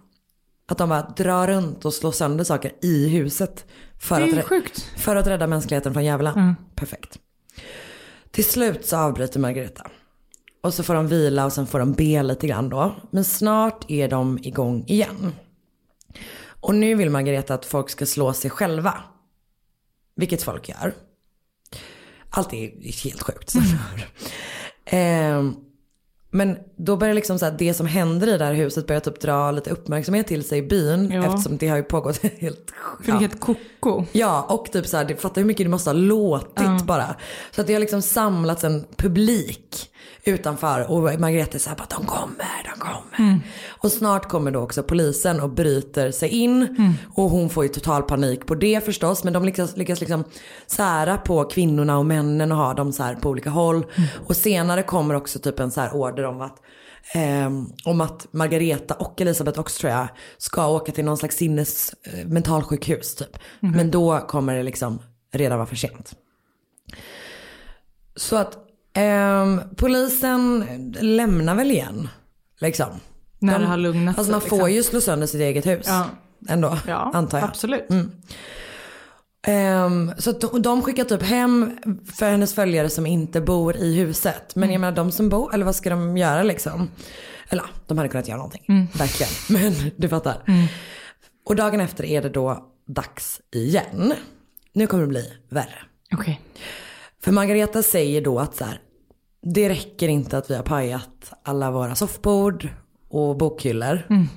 [0.67, 3.65] Att de bara drar runt och slår sönder saker i huset.
[4.01, 4.89] För, att, sjukt.
[4.97, 6.33] för att rädda mänskligheten från djävulen.
[6.33, 6.55] Mm.
[6.75, 7.19] Perfekt.
[8.31, 9.87] Till slut så avbryter Margareta.
[10.61, 12.95] Och så får de vila och sen får de be lite grann då.
[13.11, 15.33] Men snart är de igång igen.
[16.43, 19.03] Och nu vill Margareta att folk ska slå sig själva.
[20.15, 20.93] Vilket folk gör.
[22.29, 23.53] Allt är helt sjukt.
[24.85, 25.55] Ehm,
[26.31, 29.19] men då börjar liksom så här, det som händer i det här huset börjar typ
[29.19, 31.11] dra lite uppmärksamhet till sig i byn.
[31.11, 31.25] Ja.
[31.25, 32.71] Eftersom det har ju pågått helt
[33.03, 34.05] För det är helt koko.
[34.11, 36.79] Ja, och typ så här, det fattar hur mycket det måste ha låtit Ja.
[36.85, 37.15] bara.
[37.51, 39.90] Så att det har liksom samlats en publik
[40.23, 43.19] utanför och Margrethe säger bara de kommer, de kommer.
[43.19, 43.39] Mm.
[43.67, 46.61] Och snart kommer då också polisen och bryter sig in.
[46.61, 46.93] Mm.
[47.15, 49.23] Och hon får ju total panik på det förstås.
[49.23, 50.23] Men de lyckas, lyckas liksom
[50.67, 53.75] sära på kvinnorna och männen och ha dem så här på olika håll.
[53.75, 54.09] Mm.
[54.27, 56.57] Och senare kommer också typ en så här order om att
[57.13, 60.07] ehm, om att Margareta och Elisabeth också tror jag
[60.37, 63.37] ska åka till någon slags sinnes eh, mentalsjukhus typ.
[63.59, 63.71] Mhm.
[63.71, 64.99] Men då kommer det liksom
[65.33, 66.13] redan vara för sent.
[68.15, 68.57] Så att
[68.93, 70.65] ehm, polisen
[71.01, 72.09] lämnar väl igen.
[72.59, 72.87] Liksom.
[73.39, 74.71] När De- det har lugnat Alltså sig, man får liksom.
[74.71, 75.85] ju slå sönder sitt eget hus.
[75.87, 76.05] Ja.
[76.49, 77.47] Ändå, Ja, antar jag.
[77.49, 77.89] absolut.
[77.89, 78.11] Mm.
[79.47, 81.77] Ehm, så de, skickar typ hem
[82.13, 84.55] för hennes följare som inte bor i huset.
[84.55, 86.89] Men jag menar de som bor, eller vad ska de göra liksom?
[87.49, 88.65] Eller de hade kunnat göra någonting.
[88.69, 88.87] Mm.
[88.93, 89.31] Verkligen.
[89.49, 90.43] Men du fattar.
[91.45, 94.13] Och dagen efter är det då dags igen.
[94.73, 95.79] Nu kommer det bli värre.
[96.13, 96.41] Okej.
[97.23, 98.81] För Margareta säger då att så här,
[99.41, 102.69] det räcker inte att vi har pajat alla våra soffbord
[103.09, 104.07] och bokhyllor.
[104.09, 104.27] Mm.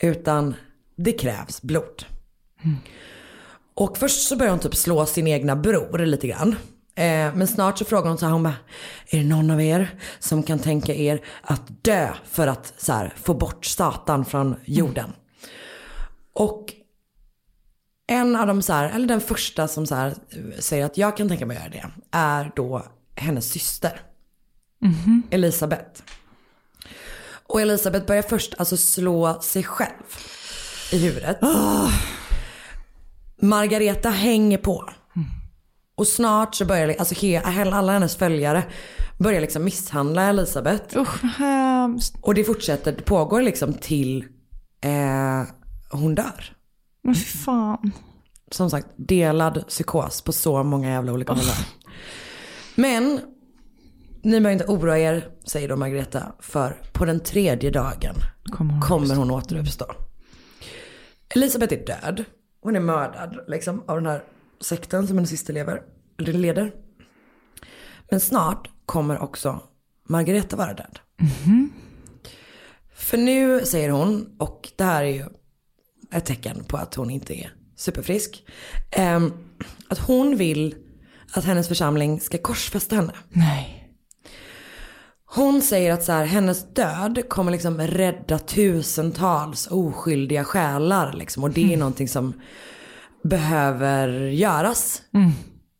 [0.00, 0.54] Utan
[0.96, 2.04] det krävs blod.
[3.74, 6.56] Och först så börjar hon typ slå sin egna bror lite grann.
[6.94, 8.56] Eh, men snart så frågar hon så här, hon bara,
[9.10, 13.14] är det någon av er som kan tänka er att dö för att så här,
[13.16, 15.12] få bort Satan från jorden?
[16.32, 16.74] Och
[18.12, 20.14] en av de så här, eller den första som så här,
[20.58, 22.86] säger att jag kan tänka mig att göra det, är då
[23.16, 24.00] hennes syster.
[24.80, 25.22] Mhm.
[25.30, 26.02] Elisabeth.
[27.46, 30.02] Och Elisabeth börjar först alltså slå sig själv
[30.92, 31.38] i huvudet.
[33.42, 34.90] Margareta hänger på.
[35.94, 38.64] Och snart så börjar alltså he- alla hennes följare
[39.18, 40.98] börjar liksom misshandla Elisabeth.
[40.98, 42.14] Usch, hemskt.
[42.22, 44.24] Och det fortsätter, det pågår liksom till
[44.80, 45.42] eh,
[45.90, 46.56] hon dör.
[47.02, 47.92] Men fy fan.
[48.50, 51.44] Som sagt, delad psykos på så många jävla olika håll.
[52.74, 53.20] Men
[54.22, 58.82] ni behöver inte oroa er, säger då Margareta, för på den tredje dagen Kommer hon
[58.82, 59.86] kommer hon återuppstå.
[61.34, 62.24] Elisabeth är död.
[62.60, 64.24] Hon är mördad liksom, av den här
[64.60, 65.82] sekten som hennes syster lever,
[66.18, 66.72] eller leder.
[68.10, 69.60] Men snart kommer också
[70.08, 70.98] Margareta vara död.
[72.94, 75.24] För nu säger hon, och det här är ju
[76.12, 78.44] ett tecken på att hon inte är superfrisk.
[78.90, 79.32] ehm,
[79.88, 80.74] att hon vill
[81.32, 83.12] att hennes församling ska korsfästa henne.
[83.28, 83.78] Nej.
[85.24, 91.12] Hon säger att så här, hennes död kommer liksom rädda tusentals oskyldiga själar.
[91.12, 92.32] Liksom, och det är någonting som
[93.24, 95.02] behöver göras.
[95.14, 95.30] Mm.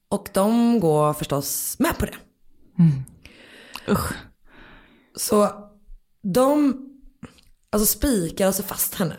[0.09, 2.15] Och de går förstås med på det.
[3.89, 4.13] Usch.
[5.17, 5.49] Så
[6.23, 6.75] de
[7.71, 9.17] alltså spikar alltså fast henne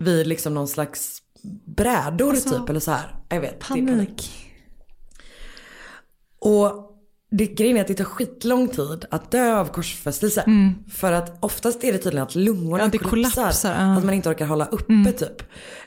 [0.00, 1.22] vid liksom någon slags
[1.76, 3.16] brädor Alltså, typ eller så här.
[3.28, 3.58] Jag vet.
[3.58, 4.30] Panik.
[6.38, 6.86] Och
[7.30, 10.40] det grejen är att det tar skitlång tid att dö av korsfästelse.
[10.40, 10.74] Mm.
[10.90, 13.10] För att oftast är det tydligen att lungorna Ja, kollapsar.
[13.42, 13.96] kollapsar, ja.
[13.98, 15.12] Att man inte orkar hålla uppe Mm.
[15.12, 15.42] typ.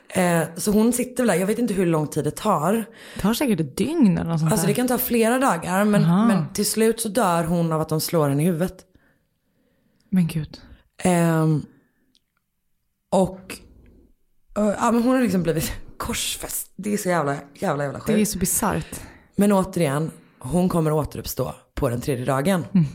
[0.08, 2.72] Eh, så hon sitter väl där, jag vet inte hur lång tid det tar.
[3.14, 6.04] Det tar säkert ett dygn eller något sånt Alltså det kan ta flera dagar men,
[6.04, 6.26] Aha.
[6.26, 8.84] men till slut så dör hon av att de slår henne i huvudet.
[10.10, 10.60] Men gud.
[11.02, 11.66] Ehm,
[13.10, 13.63] Och eh,
[14.54, 16.70] ja, men hon har liksom blivit korsfäst.
[16.76, 18.16] Det är så jävla, jävla, jävla sjukt.
[18.16, 19.00] Det är så bisarrt.
[19.36, 22.64] Men återigen, hon kommer återuppstå på den tredje dagen.
[22.74, 22.86] Mm.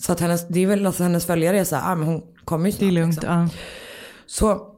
[0.00, 2.22] Så att hennes, det är väl alltså hennes följare är så här, ah, men hon
[2.44, 2.80] kommer ju snart.
[2.80, 3.14] Det är lugnt.
[3.14, 3.30] liksom.
[3.30, 3.48] Ja.
[4.26, 4.74] Så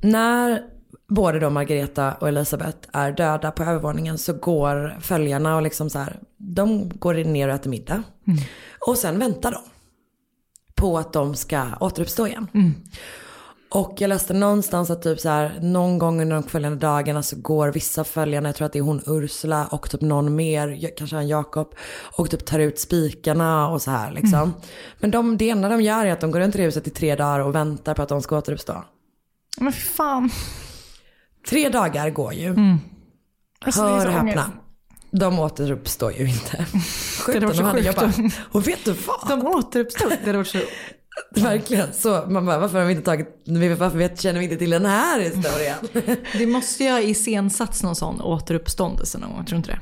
[0.00, 0.62] när
[1.08, 5.98] både då Margareta och Elisabeth är döda på övervåningen så går följarna och liksom så
[5.98, 8.02] här, de går ner och äter middag.
[8.26, 8.38] Mm.
[8.86, 9.60] Och sen väntar de
[10.74, 12.46] på att de ska återuppstå igen.
[12.54, 12.74] Mm.
[13.76, 17.36] Och jag läste någonstans att typ så här, någon gång under de följande dagarna så
[17.36, 21.16] går vissa följarna, jag tror att det är hon Ursula och typ någon mer, kanske
[21.16, 21.74] han Jakob,
[22.16, 24.42] och typ tar ut spikarna och så här liksom.
[24.42, 24.52] Mm.
[24.98, 27.16] Men de, det enda de gör är att de går runt i huset i tre
[27.16, 28.84] dagar och väntar på att de ska återuppstå.
[29.60, 30.30] Men fan.
[31.48, 32.54] Tre dagar går ju.
[33.60, 34.52] Alltså, det är Hör så och häpna.
[35.10, 36.66] De återuppstår ju inte.
[37.26, 37.86] Det varit så de hade sjukt.
[37.86, 38.34] jobbat.
[38.52, 39.28] Och vet du vad?
[39.28, 40.10] De återuppstod.
[40.10, 40.58] Det hade varit så...
[41.30, 41.92] Verkligen.
[41.92, 43.28] Så man bara, varför har vi inte tagit,
[43.78, 45.78] varför vet, känner vi inte till den här historien?
[46.32, 49.80] Det måste ju ha iscensatts någon sån återuppståndelse någon gång, tror du inte det?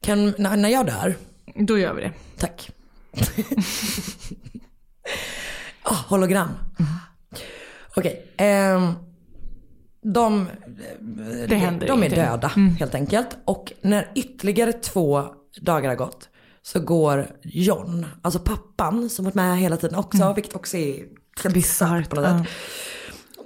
[0.00, 1.16] Kan, när, jag dör?
[1.54, 2.12] Då gör vi det.
[2.38, 2.70] Tack.
[5.82, 6.48] Ah, hologram.
[7.96, 8.26] Okej.
[8.36, 8.92] ehm,
[10.02, 10.48] de,
[11.48, 12.76] Det händer de är döda Mm.
[12.76, 13.36] helt enkelt.
[13.44, 15.24] Och när ytterligare två
[15.60, 16.28] dagar har gått
[16.72, 21.04] så går John, alltså pappan som varit med hela tiden också, vilket också är
[21.54, 22.48] bisarrt på något sätt.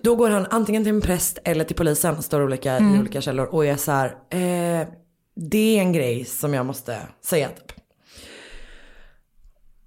[0.02, 3.00] Då går han antingen till en präst eller till polisen, står olika i Mm.
[3.00, 4.88] olika källor och är så här, eh,
[5.36, 7.72] det är en grej som jag måste säga typ.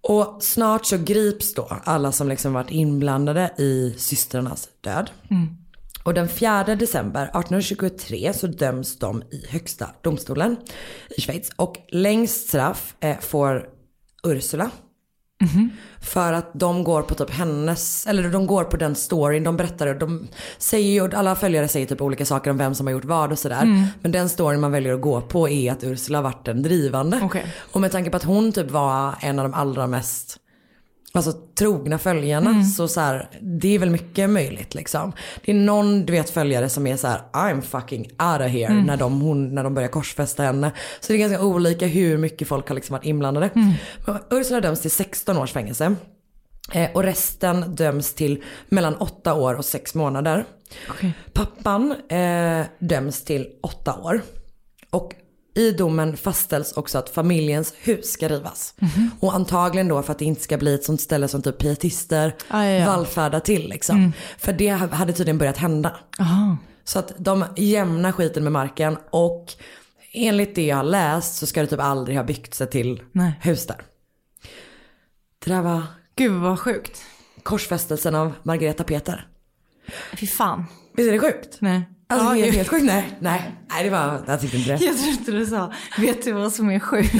[0.01, 5.09] Och snart så grips då alla som liksom varit inblandade i systrarnas död.
[5.29, 5.57] Mm.
[6.05, 10.57] Och den 4 december 1823 så döms de i högsta domstolen
[11.17, 11.51] i Schweiz.
[11.55, 13.69] Och längst straff eh, får
[14.23, 14.71] Ursula.
[16.01, 19.93] För att de går på typ hennes, eller de går på den storyn, de berättar,
[19.93, 20.27] de
[20.57, 23.39] säger ju, alla följare säger typ olika saker om vem som har gjort vad och
[23.39, 23.63] sådär.
[23.63, 23.85] Mm.
[24.01, 27.19] Men den storyn man väljer att gå på är att Ursula varit den drivande.
[27.71, 30.39] Och med tanke på att hon typ var en av de allra mest
[31.15, 32.49] Alltså trogna följarna.
[32.49, 32.63] Mm.
[32.63, 35.13] Så, så här, det är väl mycket möjligt liksom.
[35.45, 38.65] Det är någon du vet följare som är så här: I'm fucking out of here.
[38.65, 38.85] Mm.
[38.85, 40.71] När, de, hon, när de börjar korsfästa henne.
[40.99, 43.49] Så det är ganska olika hur mycket folk har liksom varit inblandade.
[43.55, 43.71] Mm.
[44.29, 45.95] Ursula döms till 16 års fängelse.
[46.71, 50.45] Eh, och resten döms till mellan 8 år och 6 månader.
[51.33, 54.21] Pappan eh, döms till 8 år.
[54.89, 55.13] Och
[55.55, 58.73] i domen fastställs också att familjens hus ska rivas.
[58.77, 59.11] Mhm.
[59.19, 62.35] Och antagligen då för att det inte ska bli ett sånt ställe som typ pietister
[62.47, 62.85] Ah, ja, ja.
[62.85, 63.97] vallfärdar till liksom.
[63.97, 64.13] Mm.
[64.37, 65.95] För det hade tydligen börjat hända.
[66.19, 66.57] Aha.
[66.83, 69.53] Så att de jämnar skiten med marken och
[70.11, 73.39] enligt det jag har läst så ska det typ aldrig ha byggt sig till Nej.
[73.41, 73.81] hus där.
[75.45, 75.81] Det där var
[76.15, 77.01] Gud vad sjukt.
[77.43, 79.27] korsfästelsen av Margareta Peter.
[80.13, 80.65] Fy fan.
[80.93, 81.57] Visst är det sjukt?
[81.59, 81.81] Nej.
[82.07, 82.85] Alltså Ja, helt, ju- helt sjukt?
[82.85, 84.85] Nej, nej, nej det var, jag tyckte inte det.
[84.85, 87.13] Jag trodde du sa, vet du vad som är sjukt?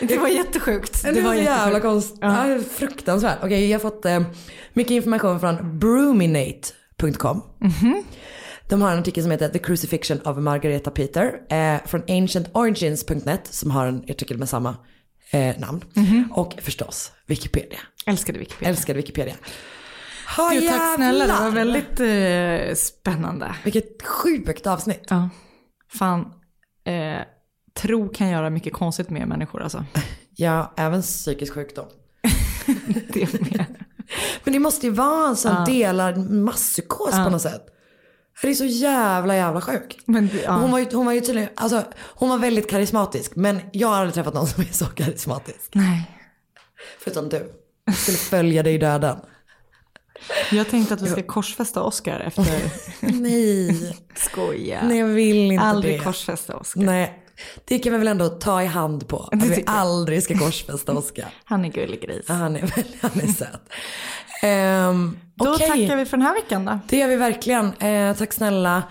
[0.00, 1.02] Det var jättesjukt.
[1.02, 2.18] Det, var så jävla konstigt.
[2.22, 2.58] Ja.
[2.76, 3.38] fruktansvärt.
[3.42, 4.20] Okej, jag har fått eh,
[4.72, 7.42] mycket information från bruminate.com.
[7.58, 8.04] Mhm.
[8.68, 11.32] De har en artikel som heter The Crucifixion of Margareta Peter.
[11.50, 14.76] Eh, från ancientorigins.net som har en artikel med samma
[15.30, 15.84] eh, namn.
[15.94, 16.32] Mhm.
[16.34, 17.78] Och förstås Wikipedia.
[18.06, 18.68] Älskade Wikipedia.
[18.68, 19.34] Älskade Wikipedia.
[20.36, 23.54] Ha, Gud, tack snälla, det var väldigt eh, spännande.
[23.64, 25.04] Vilket sjukt avsnitt.
[25.08, 25.28] Ja.
[25.92, 26.32] Fan,
[26.84, 27.20] eh,
[27.82, 29.84] tro kan göra mycket konstigt med människor alltså.
[30.36, 31.86] Ja, även psykisk sjukdom.
[33.12, 33.64] det med.
[34.44, 35.64] Men det måste ju vara en sån Ja.
[35.64, 37.24] delad masspsykos Ja.
[37.24, 37.66] på något sätt.
[38.42, 39.96] Det är så jävla jävla sjukt.
[40.44, 40.52] Ja.
[40.52, 43.36] hon, var ju, hon var ju tydligen, alltså hon var väldigt karismatisk.
[43.36, 45.70] Men jag har aldrig träffat någon som är så karismatisk.
[45.74, 46.10] Nej.
[46.98, 47.52] Förutom du.
[47.84, 49.16] Jag skulle följa dig i döden.
[50.52, 52.46] Jag tänkte att vi ska korsfästa Oscar efter...
[53.00, 53.96] Nej.
[54.14, 54.80] Skoja.
[54.84, 56.04] Nej jag vill inte Aldrig det.
[56.04, 56.80] korsfästa Oscar.
[56.80, 57.16] Nej.
[57.64, 59.18] Det kan vi väl ändå ta i hand på.
[59.32, 61.34] Att Det vi aldrig ska korsfästa Oskar.
[61.44, 62.24] Han är gullig gris.
[62.28, 63.60] Ja, han, är, han är söt.
[64.90, 66.78] Um, Då tackar vi för den här veckan då.
[66.88, 67.72] Det gör vi verkligen.
[67.72, 68.82] Eh, tack snälla.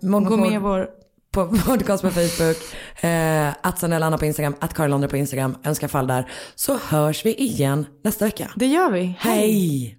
[0.00, 0.88] Mord Gå med vår...
[1.30, 2.56] på podcast på Facebook.
[3.04, 4.54] Eh, att Sanella Anna på Instagram.
[4.60, 5.56] Att Karin Londre på Instagram.
[5.64, 6.30] Önskar fall där.
[6.54, 8.50] Så hörs vi igen nästa vecka.
[8.56, 9.16] Det gör vi.
[9.20, 9.98] Hej!